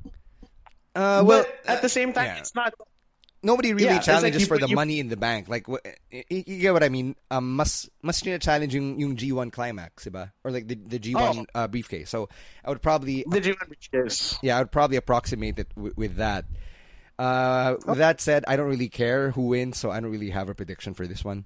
[0.94, 2.38] Uh, well, but at the same time, yeah.
[2.38, 2.74] it's not.
[3.42, 5.48] nobody really Yeah, it's like challenges you for the you- money in the bank.
[5.48, 5.80] Like, wh-
[6.12, 7.16] y- y- you get what I mean?
[7.30, 10.32] Um, mas mas challenge yung, yung G1 climax, diba?
[10.44, 11.46] Or like the, the G1 Oh.
[11.54, 12.10] uh, briefcase.
[12.10, 12.28] So
[12.64, 14.36] I would probably, The G1 is.
[14.42, 16.44] yeah, I would probably approximate it w- with that.
[17.18, 20.48] Uh, with that said, I don't really care who wins, so I don't really have
[20.48, 21.44] a prediction for this one.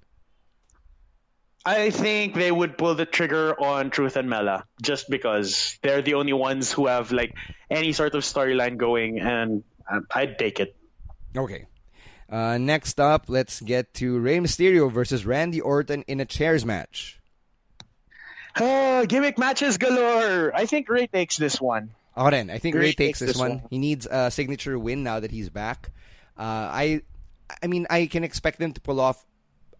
[1.66, 6.14] I think they would pull the trigger on Truth and Mela just because they're the
[6.14, 7.34] only ones who have like
[7.70, 10.76] any sort of storyline going, and um, I'd take it.
[11.34, 11.66] Okay.
[12.28, 17.18] Uh, next up, let's get to Rey Mysterio versus Randy Orton in a chairs match.
[18.56, 20.54] Uh, gimmick matches galore.
[20.54, 21.94] I think Rey takes this one.
[22.16, 22.50] Rin.
[22.50, 23.50] I think Rey Rey takes takes this this one.
[23.50, 23.62] one.
[23.70, 25.90] He needs a signature win now that he's back.
[26.38, 27.02] Uh, I,
[27.62, 29.24] I mean, I can expect them to pull off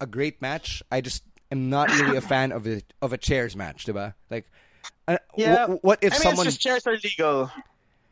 [0.00, 0.82] a great match.
[0.90, 1.22] I just
[1.54, 4.14] am not really a fan of a of a chairs match, diba?
[4.30, 4.50] Like,
[5.06, 5.66] uh, Yeah.
[5.66, 6.46] wh- what if I mean, someone?
[6.46, 7.50] it's just chairs are legal.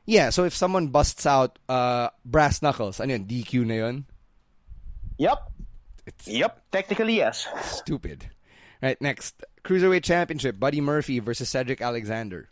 [0.07, 4.07] Yeah, so if someone busts out uh, brass knuckles, ano yun, DQ na yun?
[5.18, 5.38] Yep.
[6.07, 6.62] It's Yep.
[6.72, 7.46] Technically, yes.
[7.62, 8.31] stupid.
[8.83, 9.42] Right, next.
[9.64, 12.48] Cruiserweight Championship, Buddy Murphy versus Cedric Alexander.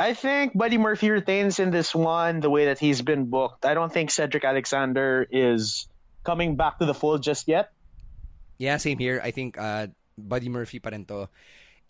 [0.00, 3.66] I think Buddy Murphy retains in this one the way that he's been booked.
[3.66, 5.86] I don't think Cedric Alexander is
[6.24, 7.70] coming back to the fold just yet.
[8.62, 9.18] Yeah, same here.
[9.18, 11.26] I think uh, Buddy Murphy pa rin to.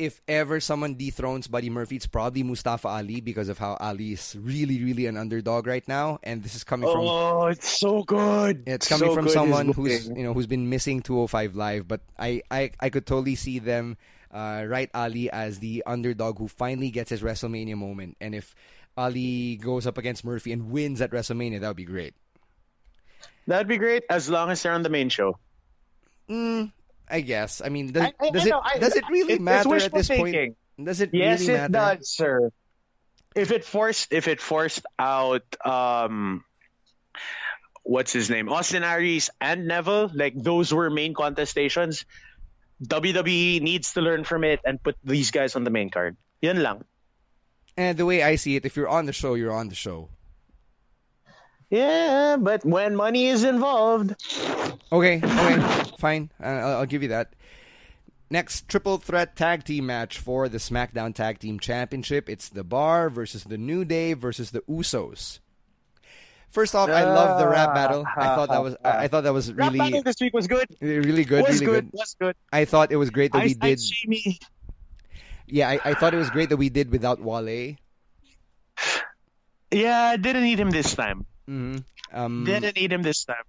[0.00, 4.32] If ever someone dethrones Buddy Murphy, it's probably Mustafa Ali because of how Ali is
[4.40, 6.16] really, really an underdog right now.
[6.24, 8.64] And this is coming from Oh, it's so good.
[8.64, 11.85] it's coming So from someone who's you know who's been missing 205 live.
[11.85, 14.00] But I I, I could totally see them
[14.32, 18.16] uh, write Ali as the underdog who finally gets his WrestleMania moment.
[18.16, 18.56] And if
[18.96, 22.16] Ali goes up against Murphy and wins at WrestleMania, that would be great.
[23.46, 25.37] That'd be great as long as they're on the main show.
[27.08, 27.60] I guess.
[27.64, 29.74] I mean, does, I- I- does I it know, I- does it really it- matter
[29.76, 30.54] at this thinking.
[30.76, 30.86] point?
[30.86, 31.98] Does it Yes, really it matter?
[31.98, 32.50] does, sir.
[33.36, 36.44] If it forced, if it forced out, um,
[37.82, 42.04] what's his name, Austin Aries and Neville, like those were main contestations.
[42.82, 46.16] WWE needs to learn from it and put these guys on the main card.
[46.40, 46.84] Yun lang.
[47.76, 50.08] And the way I see it, if you're on the show, you're on the show.
[51.72, 54.14] Yeah, but when money is involved,
[54.92, 56.30] Okay, okay, fine.
[56.38, 57.32] I'll, I'll give you that.
[58.28, 62.28] Next triple threat tag team match for the SmackDown Tag Team Championship.
[62.28, 65.38] It's the Bar versus the New Day versus the Usos.
[66.50, 68.04] First off, I love the rap battle.
[68.14, 70.46] I thought that was I, I thought that was really rap battle this week was
[70.46, 70.68] good.
[70.82, 71.90] really good, was really good.
[71.90, 71.98] good.
[71.98, 72.37] Was good.
[72.52, 73.80] I thought it was great that I, we did.
[73.80, 74.38] Jamie.
[75.46, 77.76] Yeah, I, I thought it was great that we did without Wale.
[79.70, 81.24] Yeah, I didn't need him this time.
[81.48, 83.44] Um, Didn't need him this time.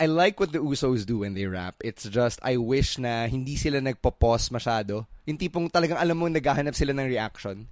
[0.00, 1.76] I like what the Usos do when they rap.
[1.84, 5.06] It's just, I wish na hindi sila nagpo-pause masyado.
[5.24, 7.68] Yung tipong talagang alam mo naghahanap sila ng reaction.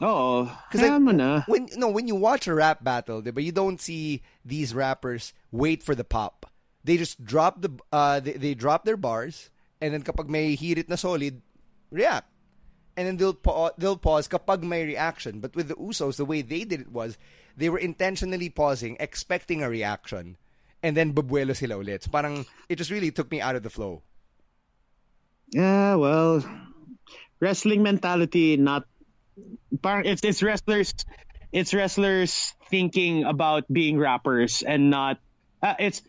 [0.00, 0.48] Oo.
[0.72, 1.44] Kasi mo na.
[1.46, 5.82] when no when you watch a rap battle, but you don't see these rappers wait
[5.84, 6.48] for the pop.
[6.82, 9.52] They just drop the uh they, they drop their bars
[9.84, 11.44] and then kapag may hirit na solid,
[11.92, 12.26] react.
[12.96, 15.38] And then they'll pa- they'll pause kapag may reaction.
[15.38, 17.20] But with the Usos, the way they did it was
[17.56, 20.36] they were intentionally pausing, expecting a reaction,
[20.82, 22.02] and then babuelo sila ulit.
[22.02, 24.02] So parang it just really took me out of the flow.
[25.52, 26.44] Yeah, well,
[27.40, 28.84] wrestling mentality not
[29.80, 30.92] parang it's it's wrestlers
[31.52, 35.18] it's wrestlers thinking about being rappers and not
[35.62, 36.02] uh, it's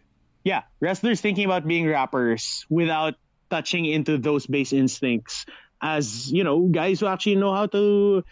[0.44, 3.16] yeah, wrestlers thinking about being rappers without
[3.50, 5.46] touching into those base instincts
[5.82, 8.24] as, you know, guys who actually know how to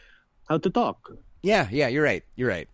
[0.48, 1.12] how to talk.
[1.42, 2.24] Yeah, yeah, you're right.
[2.36, 2.68] You're right.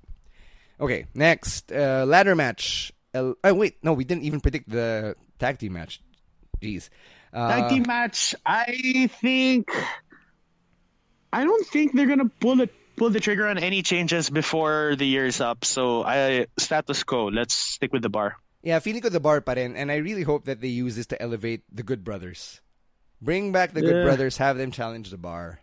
[0.80, 2.92] Okay, next uh, ladder match.
[3.14, 6.02] Uh, oh wait, no, we didn't even predict the tag team match.
[6.62, 6.90] Jeez.
[7.34, 9.70] Uh, Tag team match, I think
[11.34, 15.06] I don't think they're gonna pull it Pull the trigger on any changes before the
[15.06, 15.64] year's up.
[15.66, 17.28] So I status quo.
[17.30, 18.42] Let's stick with the bar.
[18.66, 21.06] Yeah, feeling ko the bar pa rin, and I really hope that they use this
[21.14, 22.60] to elevate the Good Brothers.
[23.22, 24.04] Bring back the Good Yeah.
[24.10, 25.62] Brothers, have them challenge the bar.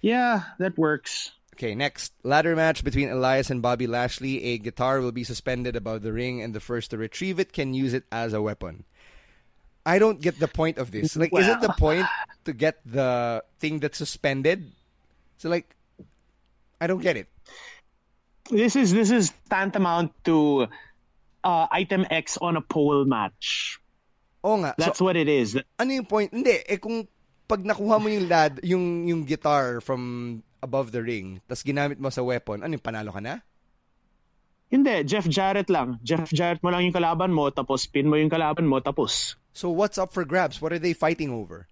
[0.00, 1.36] Yeah, that works.
[1.56, 4.44] Okay, next ladder match between Elias and Bobby Lashley.
[4.44, 7.72] A guitar will be suspended above the ring, and the first to retrieve it can
[7.72, 8.84] use it as a weapon.
[9.80, 11.16] I don't get the point of this.
[11.16, 12.04] Like, isn't the point
[12.44, 14.68] to get the thing that's suspended?
[15.40, 15.72] So, like,
[16.76, 17.32] I don't get it.
[18.52, 20.68] This is this is tantamount to
[21.40, 23.80] uh, item X on a pole match.
[24.44, 24.76] Oo nga.
[24.76, 25.56] That's so, what it is.
[25.80, 26.36] ano yung point?
[26.36, 27.08] Hindi, eh kung
[27.48, 32.10] pag nakuha mo yung lad, yung, yung guitar from above the ring, tas ginamit mo
[32.10, 33.40] sa weapon, ano yung panalo ka na?
[34.66, 36.02] Hindi, Jeff Jarrett lang.
[36.02, 39.38] Jeff Jarrett mo lang yung kalaban mo, tapos pin mo yung kalaban mo, tapos.
[39.54, 40.60] So what's up for grabs?
[40.60, 41.68] What are they fighting over?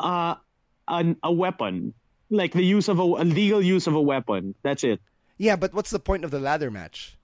[0.00, 0.40] Uh,
[0.88, 1.92] an, a weapon.
[2.30, 4.54] Like the use of a, a legal use of a weapon.
[4.62, 5.00] That's it.
[5.36, 7.18] Yeah, but what's the point of the ladder match?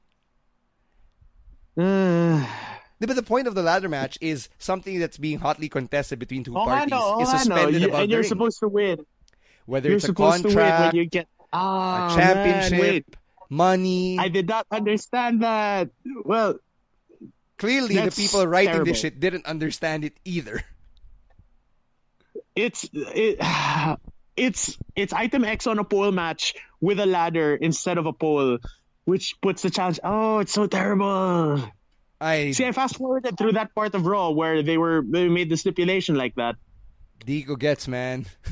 [1.76, 2.44] Uh,
[3.00, 6.56] Di the point of the ladder match is something that's being hotly contested between two
[6.56, 7.38] oh, parties is oh, ano.
[7.38, 8.28] suspended You- above and you're ring.
[8.28, 9.04] supposed to win.
[9.66, 13.18] Whether You're it's a supposed to win contract, when you get a ah, championship, Man,
[13.50, 14.18] money.
[14.18, 15.90] I did not understand that.
[16.24, 16.58] Well,
[17.58, 20.62] Clearly, the people writing this shit didn't understand it either.
[22.54, 23.38] it's it,
[24.36, 28.58] it's it's item X on a pole match with a ladder instead of a pole,
[29.04, 30.00] which puts the challenge.
[30.04, 31.62] Oh, it's so terrible.
[32.20, 35.48] I See, I fast forwarded through that part of Raw where they were they made
[35.48, 36.56] the stipulation like that.
[37.24, 38.26] Di ko gets, man.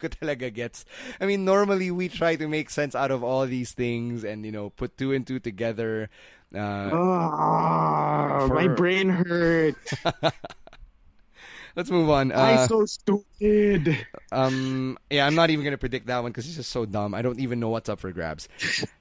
[0.00, 0.84] Ko talaga gets.
[1.20, 4.50] I mean, normally we try to make sense out of all these things and, you
[4.52, 6.08] know, put two and two together.
[6.54, 9.76] Uh, Oh, my brain hurt.
[11.76, 12.32] let's move on.
[12.32, 13.94] I'm Uh, so stupid.
[14.32, 17.14] um, yeah, I'm not even going to predict that one because it's just so dumb.
[17.14, 18.48] I don't even know what's up for grabs.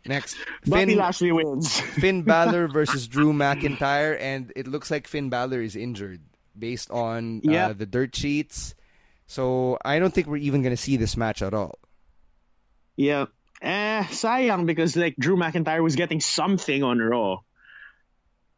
[0.05, 1.79] Next, Bobby Finn, Lashley wins.
[1.79, 6.21] Finn Balor versus Drew McIntyre, and it looks like Finn Balor is injured
[6.57, 8.75] based on uh, the dirt sheets.
[9.27, 11.79] So I don't think we're even going to see this match at all.
[12.95, 13.25] yeah.
[13.63, 17.39] Eh, sayang because like Drew McIntyre was getting something on Raw.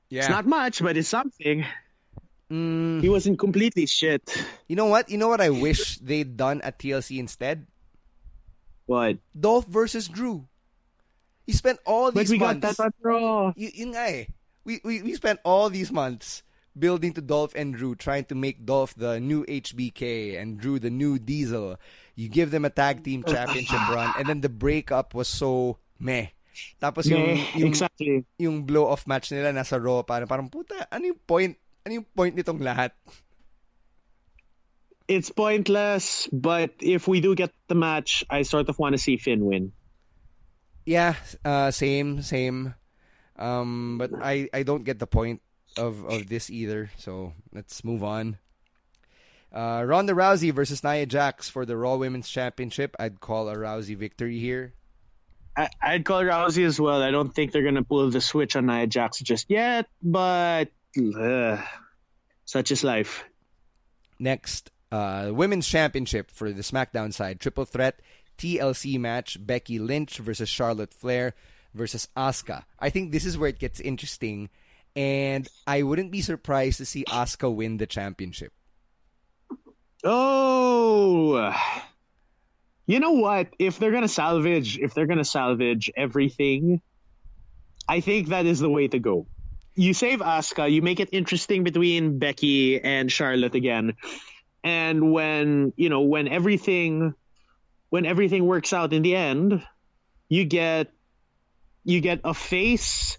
[0.09, 0.21] Yeah.
[0.25, 1.61] It's not much, but it's something.
[2.49, 4.25] Mm, He wasn't completely shit.
[4.67, 5.09] you know what?
[5.13, 7.67] You know what I wish they'd done at TLC instead?
[8.89, 9.17] What?
[9.37, 10.47] Dolph versus Drew.
[11.45, 13.53] You spent all But these we got that on Raw.
[13.55, 14.25] Y- yun nga eh.
[14.65, 16.41] We, we, we spent all these months
[16.77, 20.89] building to Dolph and Drew, trying to make Dolph the new HBK and Drew the
[20.91, 21.79] new Diesel.
[22.15, 26.27] You give them a tag team championship run, and then the breakup was so meh.
[26.81, 28.23] Tapos yung, Yeah, yung, exactly.
[28.39, 31.55] yung blow-off match nila nasa Raw, parang, parang puta, ano yung point?
[31.83, 32.95] Ano yung point nitong lahat?
[35.07, 39.17] It's pointless, but if we do get the match, I sort of want to see
[39.17, 39.71] Finn win.
[40.85, 41.13] Yeah,
[41.43, 42.73] uh, same, same.
[43.37, 45.41] Um, but I, I don't get the point.
[45.77, 46.91] Of, of this either.
[46.97, 48.37] So let's move on.
[49.53, 52.95] Uh, Ronda Rousey versus Nia Jax for the Raw Women's Championship.
[52.99, 54.73] I'd call a Rousey victory here.
[55.55, 57.01] I, I'd call Rousey as well.
[57.01, 60.69] I don't think they're gonna pull the switch on Nia Jax just yet, but
[61.17, 61.61] uh,
[62.43, 63.23] such is life.
[64.19, 67.39] Next, uh, Women's Championship for the SmackDown side.
[67.39, 68.01] Triple threat
[68.37, 69.37] TLC match.
[69.39, 71.33] Becky Lynch versus Charlotte Flair
[71.73, 72.63] versus Asuka.
[72.79, 74.49] I think this is where it gets interesting.
[74.95, 78.53] And I wouldn't be surprised to see Asuka win the championship.
[80.03, 81.53] Oh,
[82.85, 83.49] you know what?
[83.57, 86.81] If they're gonna salvage, if they're gonna salvage everything,
[87.89, 89.27] I think that is the way to go.
[89.73, 93.95] You save Asuka, you make it interesting between Becky and Charlotte again,
[94.63, 97.15] and when you know when everything,
[97.89, 99.65] when everything works out in the end,
[100.29, 100.91] you get
[101.83, 103.17] you get a face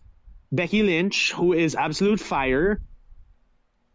[0.53, 2.81] Becky Lynch who is absolute fire,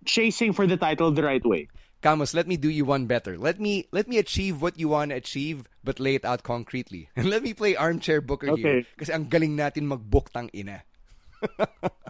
[0.06, 1.68] chasing for the title the right way.
[2.02, 3.38] Camus, let me do you one better.
[3.38, 7.10] Let me let me achieve what you want to achieve, but lay it out concretely.
[7.16, 8.82] And let me play armchair booker here.
[8.82, 8.88] Okay.
[8.97, 10.82] Kasi ang galing natin mag-book tang ina.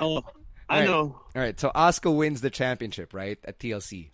[0.00, 0.22] Oh,
[0.68, 0.86] I Alright.
[0.86, 1.02] know.
[1.34, 4.10] All right, so Asuka wins the championship, right, at TLC.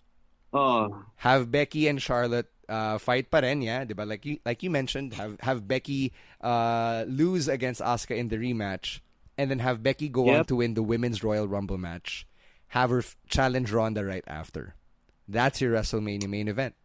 [0.53, 4.07] Oh, Have Becky and Charlotte uh, fight pa rin, yeah, diba?
[4.07, 9.01] Like you, like you mentioned, have have Becky uh, lose against Asuka in the rematch,
[9.37, 12.25] and then have Becky go on to win the Women's Royal Rumble match.
[12.69, 14.75] Have her f- challenge Ronda right after.
[15.27, 16.75] That's your WrestleMania main event.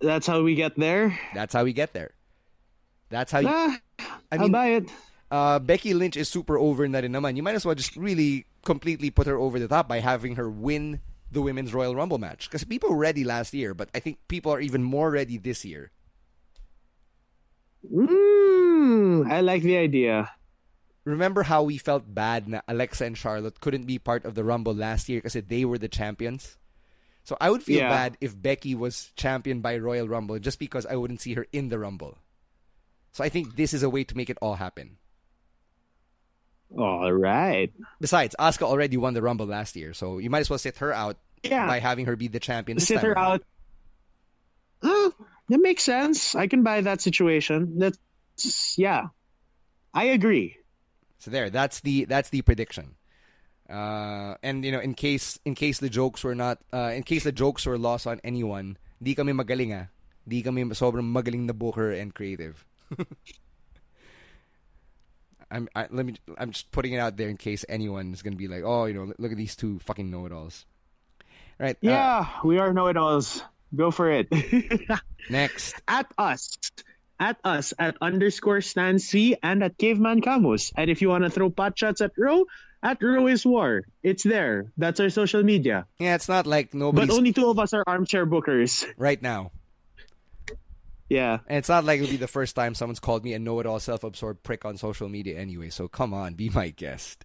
[0.00, 1.18] that's how we get there.
[1.34, 2.12] That's how we get there.
[3.08, 3.48] That's how you.
[3.50, 3.76] Ah,
[4.32, 4.90] I I'll buy it.
[5.30, 7.36] uh, Becky Lynch is super over na rin naman.
[7.36, 10.50] You might as well just really completely put her over the top by having her
[10.50, 11.00] win
[11.30, 12.50] the Women's Royal Rumble match.
[12.50, 15.64] Because people were ready last year, but I think people are even more ready this
[15.64, 15.90] year.
[17.86, 20.30] Mm, I like the idea.
[21.06, 24.74] Remember how we felt bad na Alexa and Charlotte couldn't be part of the Rumble
[24.74, 26.58] last year because they were the champions?
[27.22, 27.88] So I would feel Yeah.
[27.88, 31.68] bad if Becky was championed by Royal Rumble just because I wouldn't see her in
[31.70, 32.18] the Rumble.
[33.12, 34.98] So I think this is a way to make it all happen.
[36.76, 37.72] All right.
[38.00, 40.92] Besides, Asuka already won the Rumble last year, so you might as well sit her
[40.92, 41.66] out Yeah.
[41.66, 42.78] by having her be the champion.
[42.78, 43.42] This Sit her around.
[44.82, 45.14] out.
[45.48, 46.34] That makes sense.
[46.34, 47.78] I can buy that situation.
[47.78, 49.14] That's yeah.
[49.94, 50.56] I agree.
[51.18, 52.96] So there, that's the that's the prediction.
[53.68, 57.24] Uh, and you know, in case in case the jokes were not uh, in case
[57.24, 59.86] the jokes were lost on anyone, di kami magaling ah.
[60.26, 62.64] Di kami sobrang magaling na booker and creative.
[65.50, 68.36] I'm I, let me I'm just putting it out there in case anyone is gonna
[68.36, 70.66] be like, oh, you know, look at these two fucking know-it-alls.
[71.58, 71.76] Right.
[71.76, 73.42] uh, Yeah, we are know-it-alls.
[73.74, 74.28] Go for it.
[75.30, 76.56] next, at us.
[77.18, 80.72] At us at underscore Stan C and at Caveman Camus.
[80.76, 82.44] And if you want to throw pot shots at Ro,
[82.82, 83.82] at Ro is War.
[84.02, 84.70] It's there.
[84.76, 85.86] That's our social media.
[85.98, 87.06] yeah, it's not like nobody.
[87.06, 88.84] But only two of us are armchair bookers.
[88.98, 89.50] right now.
[91.08, 91.38] Yeah.
[91.46, 94.42] And it's not like it'll be the first time someone's called me a know-it-all, self-absorbed
[94.42, 95.70] prick on social media anyway.
[95.70, 97.24] So come on, be my guest.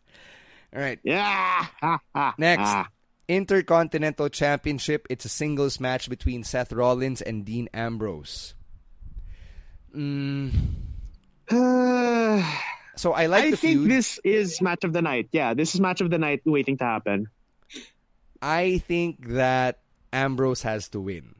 [0.73, 0.99] All right.
[1.03, 1.65] Yeah.
[2.37, 2.89] Next.
[3.27, 5.07] Intercontinental Championship.
[5.09, 8.53] It's a singles match between Seth Rollins and Dean Ambrose.
[9.95, 10.51] Mm,
[11.49, 12.43] Uh,
[12.95, 13.91] so I like I think feud.
[13.91, 15.29] this is match of the night.
[15.31, 17.27] Yeah, this is match of the night waiting to happen.
[18.41, 19.79] I think that
[20.13, 21.35] Ambrose has to win.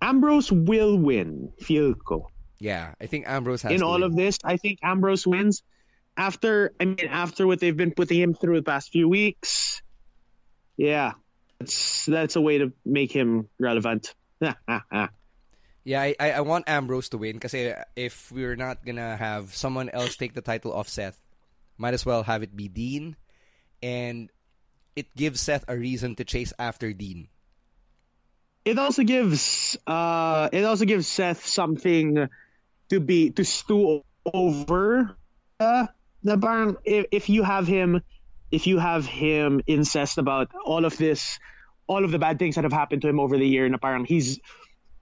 [0.00, 2.30] Ambrose will win, feel ko.
[2.58, 4.02] Yeah, I think Ambrose has In all win.
[4.04, 5.62] of this, I think Ambrose wins.
[6.16, 9.82] After, I mean, after what they've been putting him through the past few weeks,
[10.78, 11.12] yeah,
[11.58, 14.14] that's that's a way to make him relevant.
[15.86, 17.54] Yeah, I, I I want Ambrose to win because
[17.94, 21.14] if we're not gonna have someone else take the title off Seth,
[21.78, 23.14] might as well have it be Dean,
[23.80, 24.26] and
[24.98, 27.30] it gives Seth a reason to chase after Dean.
[28.66, 32.28] it also gives uh it also gives Seth something
[32.90, 35.16] to be to stew over
[35.60, 35.86] uh,
[36.24, 38.02] if, if you have him
[38.50, 41.38] if you have him incest about all of this
[41.86, 44.04] all of the bad things that have happened to him over the year na parang
[44.04, 44.40] he's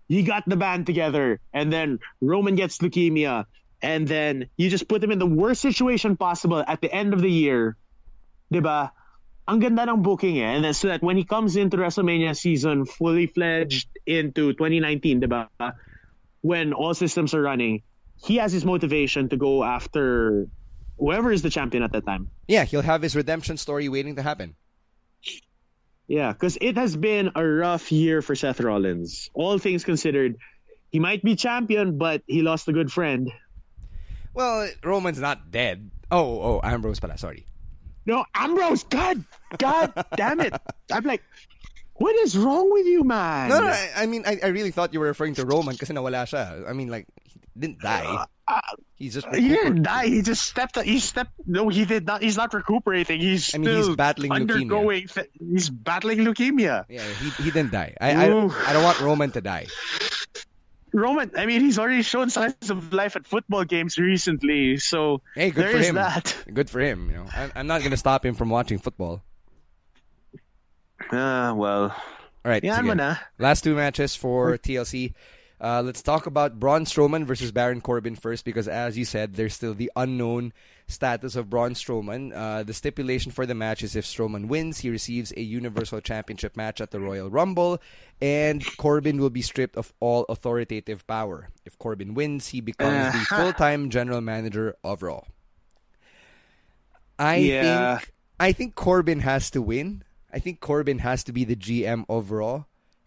[0.09, 3.47] he got the band together and then Roman gets leukemia
[3.83, 7.21] and then you just put him in the worst situation possible at the end of
[7.21, 7.77] the year
[8.51, 8.93] 'di ba
[9.45, 10.57] ang ganda ng booking eh.
[10.57, 15.49] And then so that when he comes into WrestleMania season fully fledged into 2019, diba?
[16.41, 17.83] When all systems are running,
[18.25, 20.47] he has his motivation to go after
[20.99, 22.31] whoever is the champion at that time.
[22.49, 24.57] Yeah, he'll have his redemption story waiting to happen.
[26.07, 29.31] Yeah, because it has been a rough year for Seth Rollins.
[29.33, 30.37] All things considered,
[30.91, 33.33] he might be champion, but he lost a good friend.
[34.35, 35.91] Well, Roman's not dead.
[36.11, 37.17] Oh, oh, Ambrose pala.
[37.17, 37.47] Sorry.
[38.05, 38.85] No, Ambrose.
[38.85, 39.25] God,
[39.57, 40.53] God damn it!
[40.93, 41.23] I'm like,
[41.95, 43.49] what is wrong with you, man?
[43.49, 45.95] No, no, I, I mean, I, I really thought you were referring to Roman kasi
[45.95, 46.69] nawala siya.
[46.69, 48.05] I mean, like, he didn't die.
[48.05, 48.27] Uh,
[48.97, 50.07] He's just He didn't die.
[50.07, 50.79] He just stepped.
[50.81, 51.33] He stepped.
[51.47, 52.23] No, he did not.
[52.23, 53.21] He's not recuperating.
[53.21, 54.41] He's I mean, he's battling leukemia.
[54.63, 55.07] undergoing.
[55.09, 56.85] th- He's battling leukemia.
[56.89, 57.95] Yeah, he, he didn't die.
[58.01, 58.51] I, I, Ooh.
[58.67, 59.67] I don't want Roman to die.
[60.93, 61.33] Roman.
[61.37, 64.77] I mean, he's already shown signs of life at football games recently.
[64.77, 65.95] So Hey, good there for is him.
[65.97, 66.37] that.
[66.53, 67.11] Good for him.
[67.11, 69.23] You know, I, I'm not gonna stop him from watching football.
[71.11, 71.85] Ah, well.
[71.91, 72.63] All right.
[72.63, 72.77] Yeah.
[72.77, 73.19] I'm gonna.
[73.39, 75.15] Last two matches for TLC.
[75.65, 79.55] Uh, let's talk about Braun Strowman versus Baron Corbin first, because as you said, there's
[79.55, 80.53] still the unknown
[80.89, 82.37] status of Braun Strowman.
[82.37, 86.55] Uh, the stipulation for the match is if Strowman wins, he receives a Universal Championship
[86.55, 87.81] match at the Royal Rumble,
[88.21, 91.49] and Corbin will be stripped of all authoritative power.
[91.65, 93.37] If Corbin wins, he becomes the Uh-huh.
[93.37, 95.23] full-time general manager of Raw.
[97.19, 97.99] I Yeah.
[97.99, 100.03] think I think Corbin has to win.
[100.31, 102.65] I think Corbin has to be the GM of Raw.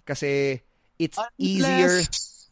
[0.08, 0.62] Kasi
[0.98, 2.02] it's easier.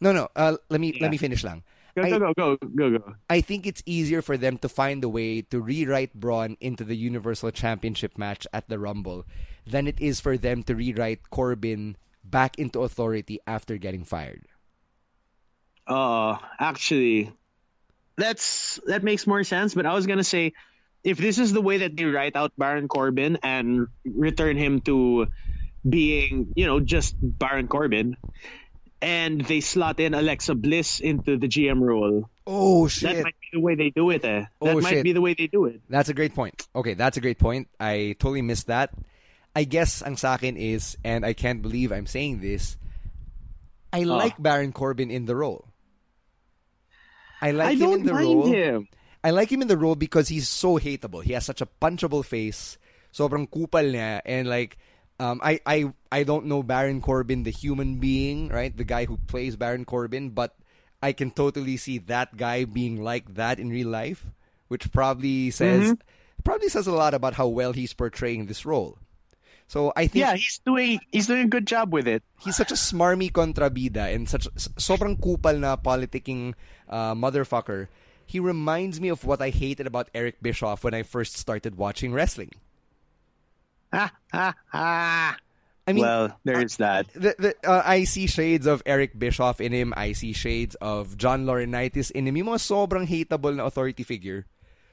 [0.00, 0.28] No, no.
[0.36, 1.02] Uh, let me Yeah.
[1.02, 1.62] let me finish lang.
[1.96, 3.14] Go, I, go, go, go, go, go.
[3.30, 6.94] I think it's easier for them to find a way to rewrite Braun into the
[6.96, 9.24] Universal Championship match at the Rumble
[9.66, 14.44] than it is for them to rewrite Corbin back into authority after getting fired.
[15.86, 17.32] Uh, actually,
[18.16, 19.72] that's that makes more sense.
[19.74, 20.52] But I was gonna say,
[21.04, 25.28] if this is the way that they write out Baron Corbin and return him to
[25.88, 28.16] being, you know, just Baron Corbin,
[29.02, 33.16] and they slot in Alexa Bliss into the GM role, Oh shit!
[33.16, 34.24] that might be the way they do it.
[34.24, 34.40] Eh?
[34.40, 35.04] That Oh, might shit.
[35.04, 35.80] be the way they do it.
[35.88, 36.66] That's a great point.
[36.74, 37.68] Okay, that's a great point.
[37.80, 38.90] I totally missed that.
[39.54, 42.76] I guess ang sa akin is, and I can't believe I'm saying this,
[43.92, 44.16] I Oh.
[44.16, 45.68] like Baron Corbin in the role.
[47.40, 48.46] I like I him in the role.
[48.46, 48.88] him.
[49.24, 51.22] I like him in the role because he's so hateable.
[51.22, 52.78] He has such a punchable face.
[53.12, 54.20] Sobrang kupal niya.
[54.24, 54.78] And like,
[55.18, 58.74] um, I, I, I don't know Baron Corbin, the human being, right?
[58.74, 60.56] The guy who plays Baron Corbin, but
[61.02, 64.26] I can totally see that guy being like that in real life,
[64.68, 65.94] which probably says,
[66.44, 68.98] probably says a lot about how well he's portraying this role.
[69.68, 72.22] So I think Yeah, he's doing he's doing a good job with it.
[72.38, 74.46] he's such a smarmy kontrabida and such
[74.78, 76.54] sobrang kupal na politicking
[76.88, 77.88] uh, motherfucker.
[78.24, 82.12] He reminds me of what I hated about Eric Bischoff when I first started watching
[82.12, 82.52] wrestling.
[83.92, 85.36] Ah, ah, ah.
[85.86, 87.06] I mean, well, there's that.
[87.14, 89.94] the, the, uh, I see shades of Eric Bischoff in him.
[89.96, 92.36] I see shades of John Laurinaitis in him.
[92.36, 94.46] Yung mga sobrang hateable na authority figure.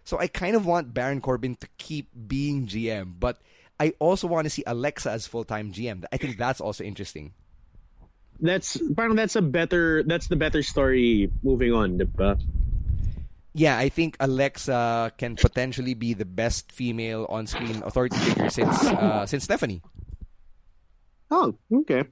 [0.03, 3.39] So I kind of want Baron Corbin to keep being GM, but
[3.79, 6.03] I also want to see Alexa as full-time GM.
[6.11, 7.33] I think that's also interesting.
[8.39, 12.41] That's parang that's a better that's the better story moving on, diba?
[13.53, 19.25] Yeah, I think Alexa can potentially be the best female on-screen authority figure since uh,
[19.25, 19.81] since Stephanie.
[21.29, 22.03] Oh, okay.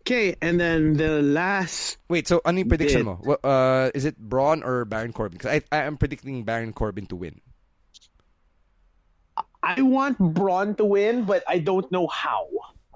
[0.00, 3.20] Okay, and then the last Wait, so yung prediction mo?
[3.20, 5.36] Wha- Uh, is it Braun or Baron Corbin?
[5.36, 7.40] Because I I am predicting Baron Corbin to win.
[9.62, 12.48] I want Braun to win, but I don't know how.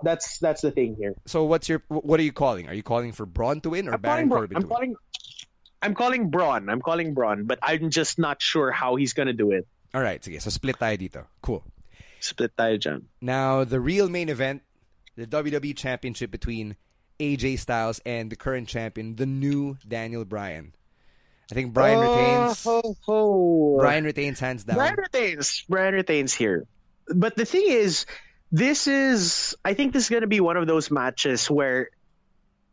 [0.02, 1.14] That's that's the thing here.
[1.28, 2.68] So what's your what are you calling?
[2.68, 4.28] Are you calling for Braun to win or I'm Baron.
[4.28, 4.74] Corbin I'm to win?
[4.74, 4.92] calling
[5.84, 6.70] I'm calling Braun.
[6.70, 9.68] I'm calling Braun, but I'm just not sure how he's gonna do it.
[9.92, 10.40] All right, sige.
[10.40, 11.28] So split tayo dito.
[11.44, 11.60] Cool.
[12.24, 13.04] Split tayo dyan.
[13.20, 14.64] Now the real main event,
[15.12, 16.80] the WWE Championship between
[17.20, 20.72] AJ Styles and the current champion, the new Daniel Bryan.
[21.52, 22.64] I think Bryan oh, retains.
[22.64, 23.76] Oh, oh.
[23.76, 24.76] Bryan retains hands down.
[24.76, 25.64] Bryan retains.
[25.68, 26.64] Bryan retains here.
[27.12, 28.06] But the thing is,
[28.50, 29.54] this is.
[29.60, 31.90] I think this is going to be one of those matches where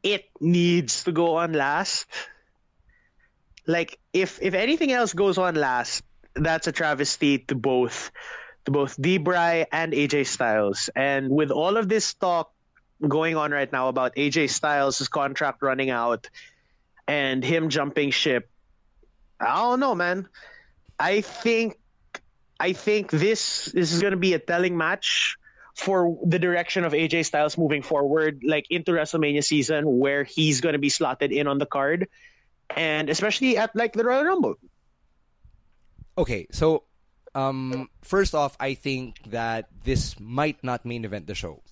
[0.01, 2.07] it needs to go on last.
[3.72, 6.04] Like if if anything else goes on last,
[6.36, 8.12] that's a travesty to both
[8.66, 10.90] to both D-Bry and AJ Styles.
[10.96, 12.52] And with all of this talk
[13.02, 16.30] going on right now about AJ Styles' contract running out
[17.08, 18.50] and him jumping ship,
[19.40, 20.28] I don't know, man.
[21.00, 21.80] I think
[22.62, 25.38] I think this, this is going to be a telling match
[25.74, 30.74] for the direction of AJ Styles moving forward, like into WrestleMania season, where he's going
[30.74, 32.08] to be slotted in on the card,
[32.76, 34.56] and especially at like the Royal Rumble.
[36.18, 36.84] Okay, so
[37.36, 41.64] um, first off, I think that this might not main event the show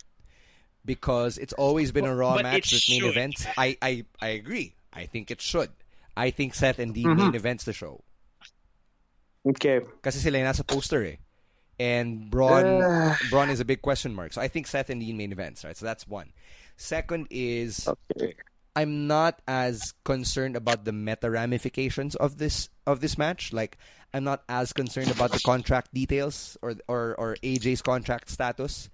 [0.85, 3.09] because it's always been a Raw But match with that main should.
[3.11, 3.45] events.
[3.57, 4.75] I, I I agree.
[4.93, 5.69] I think it should.
[6.15, 7.17] I think Seth and Dean Mm-hmm.
[7.31, 8.03] main events the show
[9.47, 9.79] Okay.
[10.03, 11.17] kasi sila yung nasa poster eh.
[11.79, 12.83] And Braun
[13.31, 14.33] Braun is a big question mark.
[14.33, 15.77] So I think Seth and Dean main events, right?
[15.77, 16.31] So that's one.
[16.75, 18.35] Second is Okay.
[18.79, 23.51] I'm not as concerned about the meta ramifications of this of this match.
[23.51, 23.75] Like
[24.15, 28.87] I'm not as concerned about the contract details or or or AJ's contract status.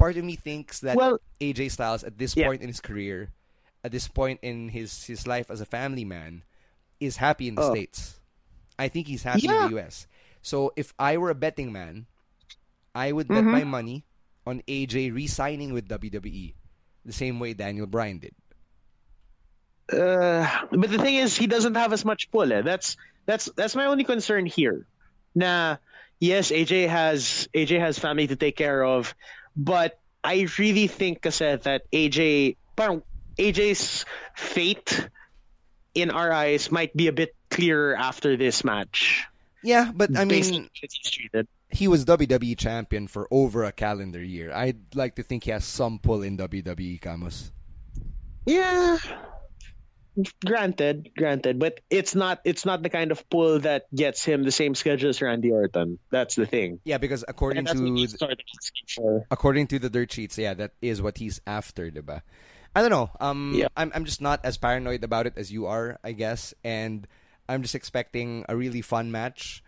[0.00, 2.48] Part of me thinks that Well- AJ Styles at this Yeah.
[2.48, 3.28] point in his career,
[3.84, 6.40] at this point in his his life as a family man,
[6.98, 7.76] is happy in the Oh.
[7.76, 8.16] states.
[8.80, 9.66] I think he's happy Yeah.
[9.68, 10.06] in the US.
[10.40, 12.06] So if I were a betting man,
[12.96, 13.52] I would bet Mm-hmm.
[13.60, 14.04] my money
[14.48, 16.54] on AJ re-signing with WWE,
[17.04, 18.32] the same way Daniel Bryan did.
[19.92, 22.52] Uh, but the thing is, he doesn't have as much pull.
[22.52, 22.62] Eh.
[22.62, 24.86] That's that's that's my only concern here.
[25.34, 25.78] Now,
[26.18, 29.14] yes, AJ has AJ has family to take care of,
[29.56, 33.02] but I really think kasi that AJ, parang
[33.38, 35.08] AJ's fate
[35.94, 39.24] in our eyes might be a bit clearer after this match.
[39.62, 40.68] Yeah, but I mean,
[41.70, 44.52] he was WWE champion for over a calendar year.
[44.52, 47.50] I'd like to think he has some pull in WWE, Camus.
[48.46, 48.98] Yeah.
[50.44, 54.52] Granted, granted, but it's not it's not the kind of pull that gets him the
[54.52, 55.98] same schedule as Randy Orton.
[56.10, 56.80] That's the thing.
[56.84, 58.06] Yeah, because according And that's what to he
[58.94, 59.26] for.
[59.30, 62.22] according to the dirt sheets, yeah, that is what he's after, diba?
[62.74, 63.10] I don't know.
[63.20, 63.68] Um, Yeah.
[63.76, 67.06] I'm I'm just not as paranoid about it as you are, I guess, and
[67.48, 69.62] I'm just expecting a really fun match.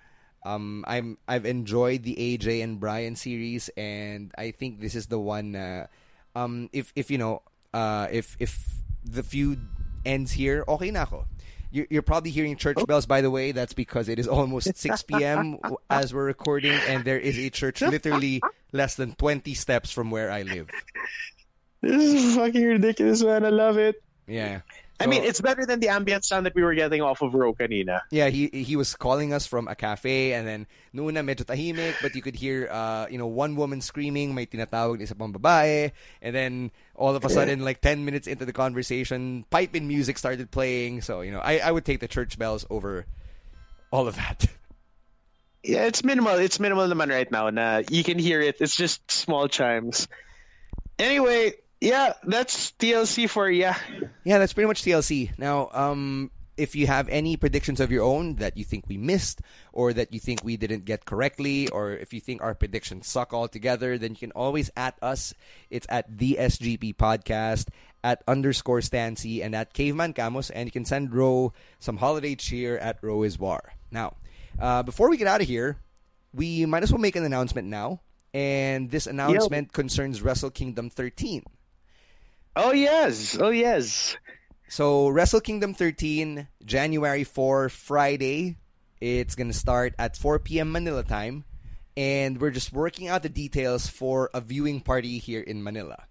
[0.47, 5.19] Um, I'm I've enjoyed the AJ and Bryan series, and I think this is the
[5.19, 5.57] one.
[5.57, 5.89] Uh,
[6.35, 7.43] um, if if you know,
[7.75, 8.65] uh, if if
[9.05, 9.61] the feud
[10.09, 11.29] ends here, okay na ako.
[11.71, 12.87] You're, you're probably hearing church oh.
[12.87, 13.53] bells, by the way.
[13.53, 15.61] That's because it is almost 6 p.m.
[15.91, 18.41] as we're recording, and there is a church literally
[18.73, 20.73] less than 20 steps from where I live.
[21.83, 23.45] This is fucking ridiculous, man.
[23.45, 24.03] I love it.
[24.27, 24.63] Yeah.
[24.99, 27.31] I So- mean, it's better than the ambient sound that we were getting off of
[27.33, 28.03] Ro kanina.
[28.11, 31.95] Yeah, he he was calling us from a cafe and then noon na medyo tahimik
[32.03, 35.31] but you could hear uh you know one woman screaming may tinatawag na isa pang
[35.31, 39.87] babae and then all of a sudden like 10 minutes into the conversation pipe in
[39.87, 43.07] music started playing so you know I I would take the church bells over
[43.95, 44.47] all of that.
[45.63, 46.39] Yeah, it's minimal.
[46.39, 47.51] It's minimal naman right now.
[47.51, 48.57] Na you can hear it.
[48.63, 50.07] It's just small chimes.
[50.99, 53.75] Anyway, yeah, that's TLC for ya.
[54.25, 55.37] Yeah, that's pretty much TLC.
[55.39, 59.41] Now, um, if you have any predictions of your own that you think we missed,
[59.73, 63.33] or that you think we didn't get correctly, or if you think our predictions suck
[63.33, 65.33] altogether, then you can always at us.
[65.71, 67.69] It's at the SGP Podcast,
[68.03, 72.77] at underscore Stancy, and at Caveman Camus, and you can send Ro some holiday cheer
[72.79, 73.73] at Ro is War.
[73.93, 74.17] Now,
[74.59, 75.79] uh, before we get out of here,
[76.35, 78.01] we might as well make an announcement now.
[78.35, 81.45] And this announcement concerns Wrestle Kingdom 13.
[82.59, 83.39] Oh yes.
[83.39, 84.19] Oh yes.
[84.67, 88.59] So Wrestle Kingdom 13, January 4, Friday.
[89.01, 90.75] It's gonna start at 4 p.m.
[90.75, 91.47] Manila time,
[91.97, 96.03] and we're just working out the details for a viewing party here in Manila.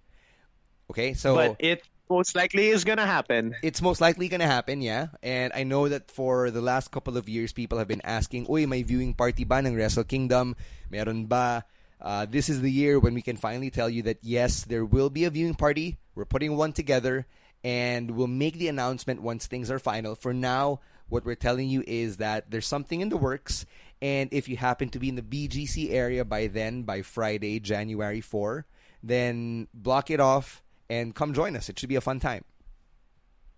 [0.90, 3.52] Okay, so but it most likely is gonna happen.
[3.62, 5.12] it's most likely gonna happen, yeah.
[5.20, 8.64] And I know that for the last couple of years, people have been asking, "Uy,
[8.64, 10.56] may viewing party ba ng Wrestle Kingdom?
[10.88, 11.68] Meron ba?"
[12.00, 15.10] Uh, this is the year when we can finally tell you that yes, there will
[15.10, 15.98] be a viewing party.
[16.16, 17.26] We're putting one together,
[17.64, 20.16] and we'll make the announcement once things are final.
[20.16, 23.66] For now, what we're telling you is that there's something in the works,
[24.02, 28.22] and if you happen to be in the BGC area by then, by Friday, January
[28.22, 28.66] 4,
[29.02, 31.70] then block it off and come join us.
[31.70, 32.44] It should be a fun time.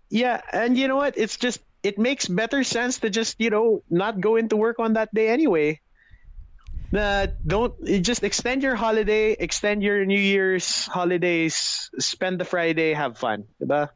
[0.10, 1.18] Yeah, and you know what?
[1.18, 4.94] It's just it makes better sense to just you know not go into work on
[4.94, 5.82] that day anyway.
[6.96, 13.18] Uh, don't just extend your holiday, extend your New Year's holidays, spend the Friday, have
[13.18, 13.90] fun, diba?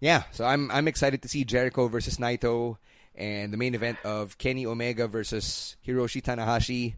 [0.00, 2.78] Yeah, so I'm I'm excited to see Jericho versus Naito
[3.14, 6.94] and the main event of Kenny Omega versus Hiroshi Tanahashi.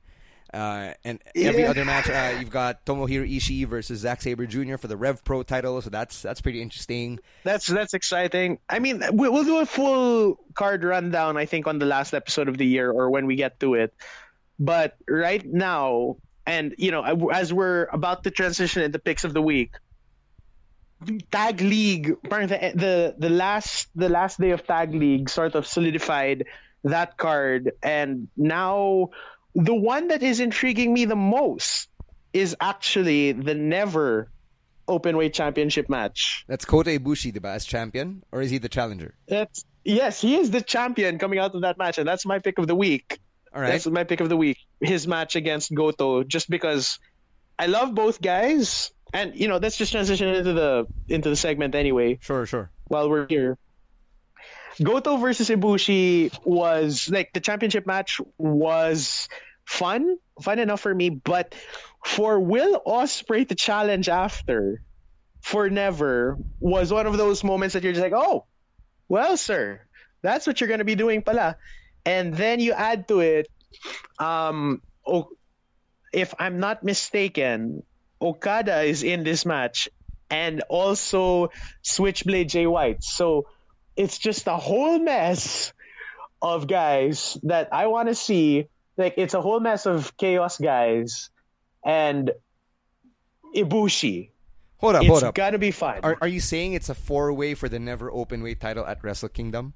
[0.54, 1.70] Uh, and every Yeah.
[1.70, 4.76] other match, uh, you've got Tomohiro Ishii versus Zack Sabre Jr.
[4.76, 7.18] for the Rev Pro title, so that's that's pretty interesting.
[7.42, 8.58] That's that's exciting.
[8.68, 11.36] I mean, we'll do a full card rundown.
[11.38, 13.94] I think on the last episode of the year or when we get to it.
[14.62, 19.42] But right now, and you know, as we're about to transition into picks of the
[19.42, 19.74] week,
[21.32, 26.44] tag league, the the the last the last day of tag league sort of solidified
[26.84, 29.10] that card, and now
[29.56, 31.88] the one that is intriguing me the most
[32.32, 34.30] is actually the never
[34.86, 36.44] open weight championship match.
[36.46, 39.14] That's Kota Ibushi, the as champion, or is he the challenger?
[39.26, 42.58] That's yes, he is the champion coming out of that match, and that's my pick
[42.58, 43.18] of the week.
[43.54, 44.58] All right, That's my pick of the week.
[44.80, 46.98] His match against Goto, just because
[47.58, 51.74] I love both guys, and you know, let's just transition into the into the segment
[51.74, 52.18] anyway.
[52.22, 52.70] sure, sure.
[52.88, 53.58] While we're here,
[54.82, 59.28] Goto versus Ibushi was like the championship match was
[59.66, 61.54] fun, fun enough for me, but
[62.04, 64.82] for Will Ospreay to challenge after
[65.40, 68.46] for never was one of those moments that you're just like, oh,
[69.08, 69.80] well, sir,
[70.22, 71.56] that's what you're gonna be doing, pala.
[72.04, 73.48] And then you add to it
[74.18, 74.82] um,
[76.12, 77.82] if I'm not mistaken,
[78.20, 79.88] Okada is in this match,
[80.30, 81.50] and also
[81.82, 83.02] Switchblade Jay White.
[83.02, 83.46] So
[83.96, 85.72] it's just a whole mess
[86.40, 88.68] of guys that I want to see.
[88.96, 91.30] Like it's a whole mess of chaos guys,
[91.84, 92.30] and
[93.54, 94.30] Ibushi.
[94.78, 95.34] Hold up, It's hold up.
[95.34, 96.00] gotta be fun.
[96.02, 99.02] Are, are you saying it's a four way for the never open weight title at
[99.02, 99.74] Wrestle Kingdom?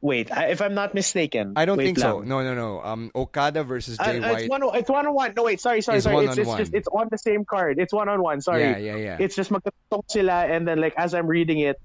[0.00, 2.18] Wait, if I'm not mistaken, I don't think so.
[2.18, 2.28] lang.
[2.28, 2.82] No, no, no.
[2.84, 4.40] Um, Okada versus Uh, Jay uh, White.
[4.42, 4.62] it's one.
[4.76, 5.32] It's one on one.
[5.34, 5.60] No, wait.
[5.60, 6.26] Sorry, sorry, It's sorry.
[6.26, 7.78] It's, it's just it's on the same card.
[7.78, 8.40] It's one on one.
[8.40, 8.60] Sorry.
[8.60, 9.16] Yeah, yeah, yeah.
[9.18, 11.80] It's just magkatong sila, and then like as I'm reading it,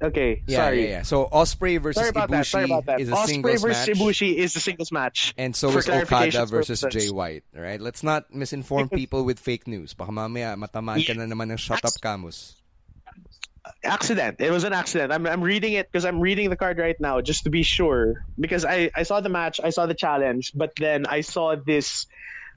[0.00, 0.42] okay.
[0.46, 0.84] yeah, sorry.
[0.84, 1.02] yeah, yeah.
[1.02, 2.46] So Ospreay versus Sorry about that.
[2.46, 3.00] Sorry about that.
[3.00, 3.96] is a Ospreay singles versus match.
[3.96, 5.34] Ibushi is the singles match.
[5.38, 7.08] And so is Okada versus purposes.
[7.08, 7.44] Jay White.
[7.56, 7.80] All right?
[7.80, 9.94] Let's not misinform people with fake news.
[9.94, 12.54] Baka mamaya matamaan ka na naman ng shut up Camus.
[13.84, 14.40] Accident.
[14.40, 15.12] It was an accident.
[15.12, 18.24] I'm I'm reading it because I'm reading the card right now just to be sure
[18.38, 22.06] because I I saw the match, I saw the challenge, but then I saw this.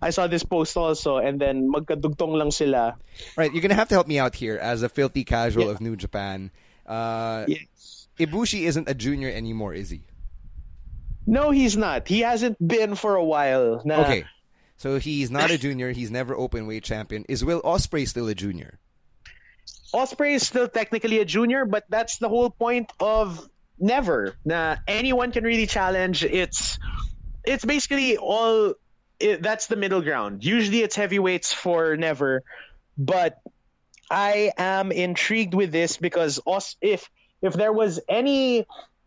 [0.01, 2.97] I saw this post also, and then magkadugtong lang sila.
[3.37, 5.77] Right, you're gonna have to help me out here as a filthy casual Yeah.
[5.77, 6.49] of New Japan.
[6.89, 8.07] Uh, Yes.
[8.17, 10.01] Ibushi isn't a junior anymore, is he?
[11.29, 12.07] No, he's not.
[12.07, 13.81] He hasn't been for a while.
[13.85, 14.25] Na, Okay,
[14.77, 15.91] so he's not a junior.
[15.93, 17.23] He's never open weight champion.
[17.29, 18.79] Is Will Ospreay still a junior?
[19.93, 23.47] Ospreay is still technically a junior, but that's the whole point of
[23.79, 24.35] never.
[24.45, 26.23] Na anyone can really challenge.
[26.23, 26.79] It's
[27.43, 28.75] it's basically all.
[29.19, 30.43] It, that's the middle ground.
[30.43, 32.41] Usually it's heavyweights for never,
[32.97, 33.37] but
[34.09, 37.09] I am intrigued with this because Os- if
[37.41, 38.65] if there was any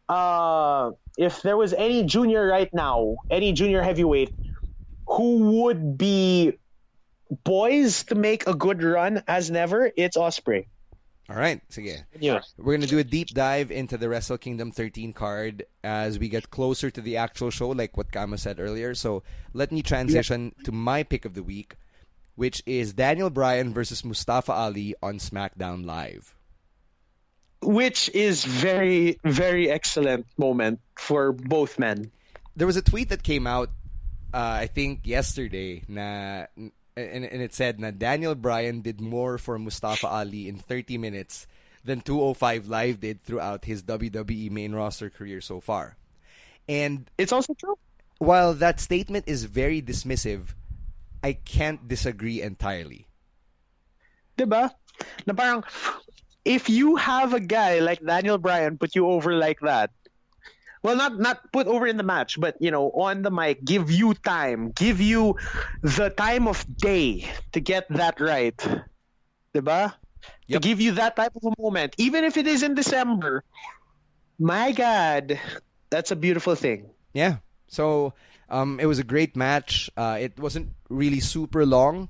[0.09, 4.33] uh if there was any junior right now, any junior heavyweight
[5.07, 6.59] who would be
[7.45, 10.67] poised to make a good run as never, it's Ospreay.
[11.29, 12.05] All right, sige.
[12.21, 12.41] Yeah.
[12.59, 16.51] We're gonna do a deep dive into the Wrestle Kingdom 13 card as we get
[16.51, 18.95] closer to the actual show, like what Kama said earlier.
[18.95, 19.23] So
[19.55, 21.77] let me transition to my pick of the week,
[22.35, 26.35] which is Daniel Bryan versus Mustafa Ali on SmackDown Live.
[27.63, 32.11] Which is very, very excellent moment for both men.
[32.55, 33.71] There was a tweet that came out,
[34.35, 36.45] uh, I think yesterday, na,
[36.97, 41.47] and, and it said that Daniel Bryan did more for Mustafa Ali in 30 minutes
[41.85, 45.97] than 205 Live did throughout his WWE main roster career so far.
[46.69, 47.77] And It's also true.
[48.19, 50.55] while that statement is very dismissive,
[51.23, 53.07] I can't disagree entirely.
[54.39, 54.71] Diba?
[55.27, 55.65] Na parang,
[56.45, 59.91] if you have a guy like Daniel Bryan put you over like that,
[60.85, 63.91] well, not not put over in the match, but you know, on the mic, give
[63.91, 65.37] you time, give you
[65.81, 68.57] the time of day to get that right,
[69.55, 69.95] diba?
[70.47, 70.61] Yep.
[70.61, 73.43] To give you that type of a moment, even if it is in December.
[74.39, 75.41] My God,
[75.89, 76.91] that's a beautiful thing.
[77.15, 77.37] Yeah.
[77.69, 78.13] So
[78.51, 79.89] um, it was a great match.
[79.97, 82.09] Uh, it wasn't really super long.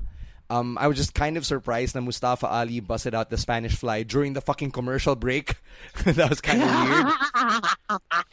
[0.50, 4.02] Um, I was just kind of surprised that Mustafa Ali busted out the Spanish fly
[4.02, 5.56] during the fucking commercial break.
[6.04, 6.68] that was kind of
[7.88, 8.02] weird.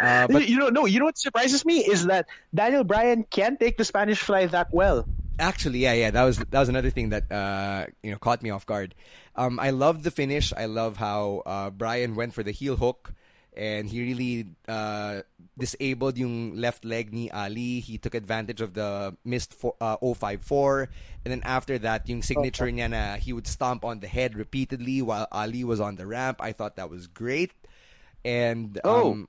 [0.00, 3.58] Uh, but you know, no, you know what surprises me is that Daniel Bryan can't
[3.58, 5.04] take the Spanish fly that well.
[5.40, 8.50] Actually, yeah, yeah, that was that was another thing that uh, you know caught me
[8.50, 8.94] off guard.
[9.34, 10.52] Um, I love the finish.
[10.56, 13.12] I love how uh, Bryan went for the heel hook,
[13.58, 15.26] and he really uh,
[15.58, 17.80] disabled yung left leg ni Ali.
[17.82, 20.86] He took advantage of the missed uh, 054,
[21.26, 25.02] and then after that, yung signature niya na he would stomp on the head repeatedly
[25.02, 26.38] while Ali was on the ramp.
[26.38, 27.50] I thought that was great,
[28.24, 29.12] and Oh.
[29.18, 29.28] um,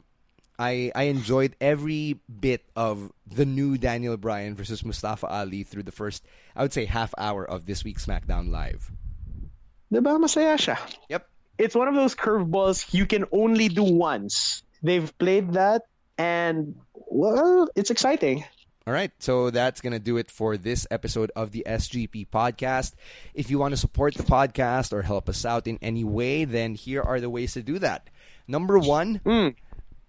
[0.59, 5.95] I I enjoyed every bit of the new Daniel Bryan versus Mustafa Ali through the
[5.95, 8.91] first, I would say, half hour of this week's SmackDown Live.
[9.87, 10.19] Diba?
[10.19, 10.77] Masaya siya.
[11.09, 11.23] Yep.
[11.59, 14.63] It's one of those curveballs you can only do once.
[14.81, 15.83] They've played that,
[16.17, 18.45] and well, it's exciting.
[18.87, 22.93] All right, so that's going to do it for this episode of the SGP podcast.
[23.33, 26.75] If you want to support the podcast or help us out in any way, then
[26.75, 28.09] here are the ways to do that.
[28.47, 29.49] Number one, hmm.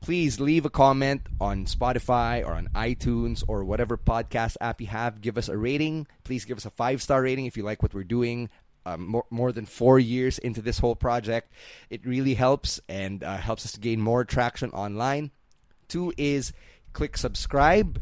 [0.00, 5.20] please leave a comment on Spotify or on iTunes or whatever podcast app you have.
[5.20, 6.06] Give us a rating.
[6.22, 8.48] Please give us a five star rating if you like what we're doing.
[8.86, 11.52] Um, more, more than four years into this whole project,
[11.90, 15.30] it really helps and uh, helps us to gain more traction online.
[15.88, 16.52] Two is
[16.92, 18.00] click subscribe.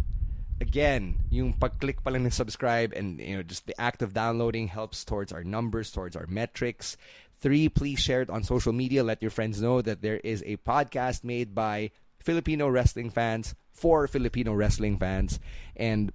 [0.60, 5.04] Again, yung pag-click pa ng subscribe and you know just the act of downloading helps
[5.04, 6.96] towards our numbers, towards our metrics.
[7.40, 9.02] Three, please share it on social media.
[9.02, 14.06] Let your friends know that there is a podcast made by Filipino wrestling fans for
[14.08, 15.38] Filipino wrestling fans,
[15.76, 16.10] and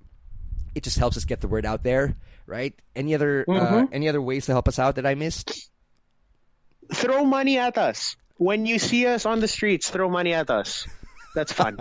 [0.75, 2.15] it just helps us get the word out there.
[2.45, 2.73] Right?
[2.95, 5.69] Any other uh, any other ways to help us out that I missed?
[6.93, 9.89] Throw money at us when you see us on the streets.
[9.89, 10.85] Throw money at us.
[11.35, 11.77] That's fun.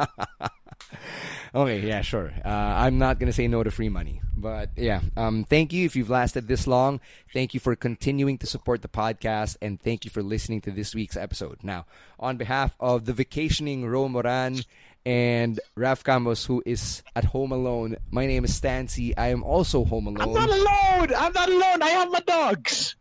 [1.55, 2.33] okay, yeah, sure.
[2.45, 5.01] Uh, I'm not gonna say no to free money, but yeah.
[5.17, 7.01] Um, thank you if you've lasted this long.
[7.33, 10.95] Thank you for continuing to support the podcast, and thank you for listening to this
[10.95, 11.59] week's episode.
[11.63, 11.87] Now,
[12.19, 14.61] on behalf of the vacationing Ro Moran
[15.05, 19.17] and Raf Camus, who is at home alone, my name is Stancy.
[19.17, 20.21] I am also home alone.
[20.29, 21.15] I'm not alone.
[21.17, 21.83] I'm not alone.
[21.83, 22.97] I have my dogs.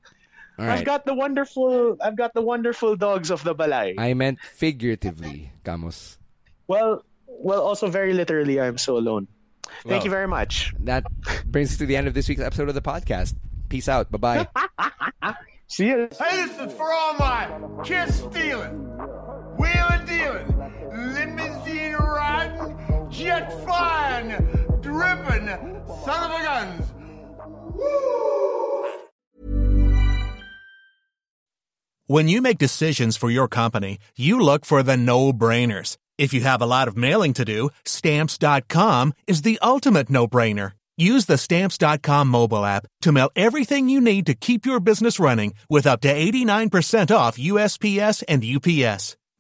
[0.60, 0.80] All right.
[0.80, 1.97] I've got the wonderful.
[2.02, 3.95] I've got the wonderful dogs of the balay.
[3.97, 6.18] I meant figuratively, Camus.
[6.68, 9.28] Well, well, also very literally, I'm so alone.
[9.84, 10.04] Thank Well.
[10.04, 10.74] you very much.
[10.82, 11.04] That
[11.45, 13.36] brings us to the end of this week's episode of the podcast.
[13.70, 14.12] Peace out.
[14.12, 15.34] Bye bye.
[15.68, 16.10] See you.
[16.20, 17.49] Hey, this is for all my
[17.86, 18.91] kiss stealing,
[19.62, 20.47] wheeling dealing,
[21.14, 24.30] limousine riding, jet flying,
[24.82, 25.47] dripping,
[26.03, 26.86] son of a guns.
[32.07, 35.95] When you make decisions for your company, you look for the no-brainers.
[36.18, 40.74] If you have a lot of mailing to do, stamps.com is the ultimate no-brainer.
[40.97, 45.53] Use the stamps.com mobile app to mail everything you need to keep your business running
[45.70, 49.16] with up to 89% off USPS and UPS.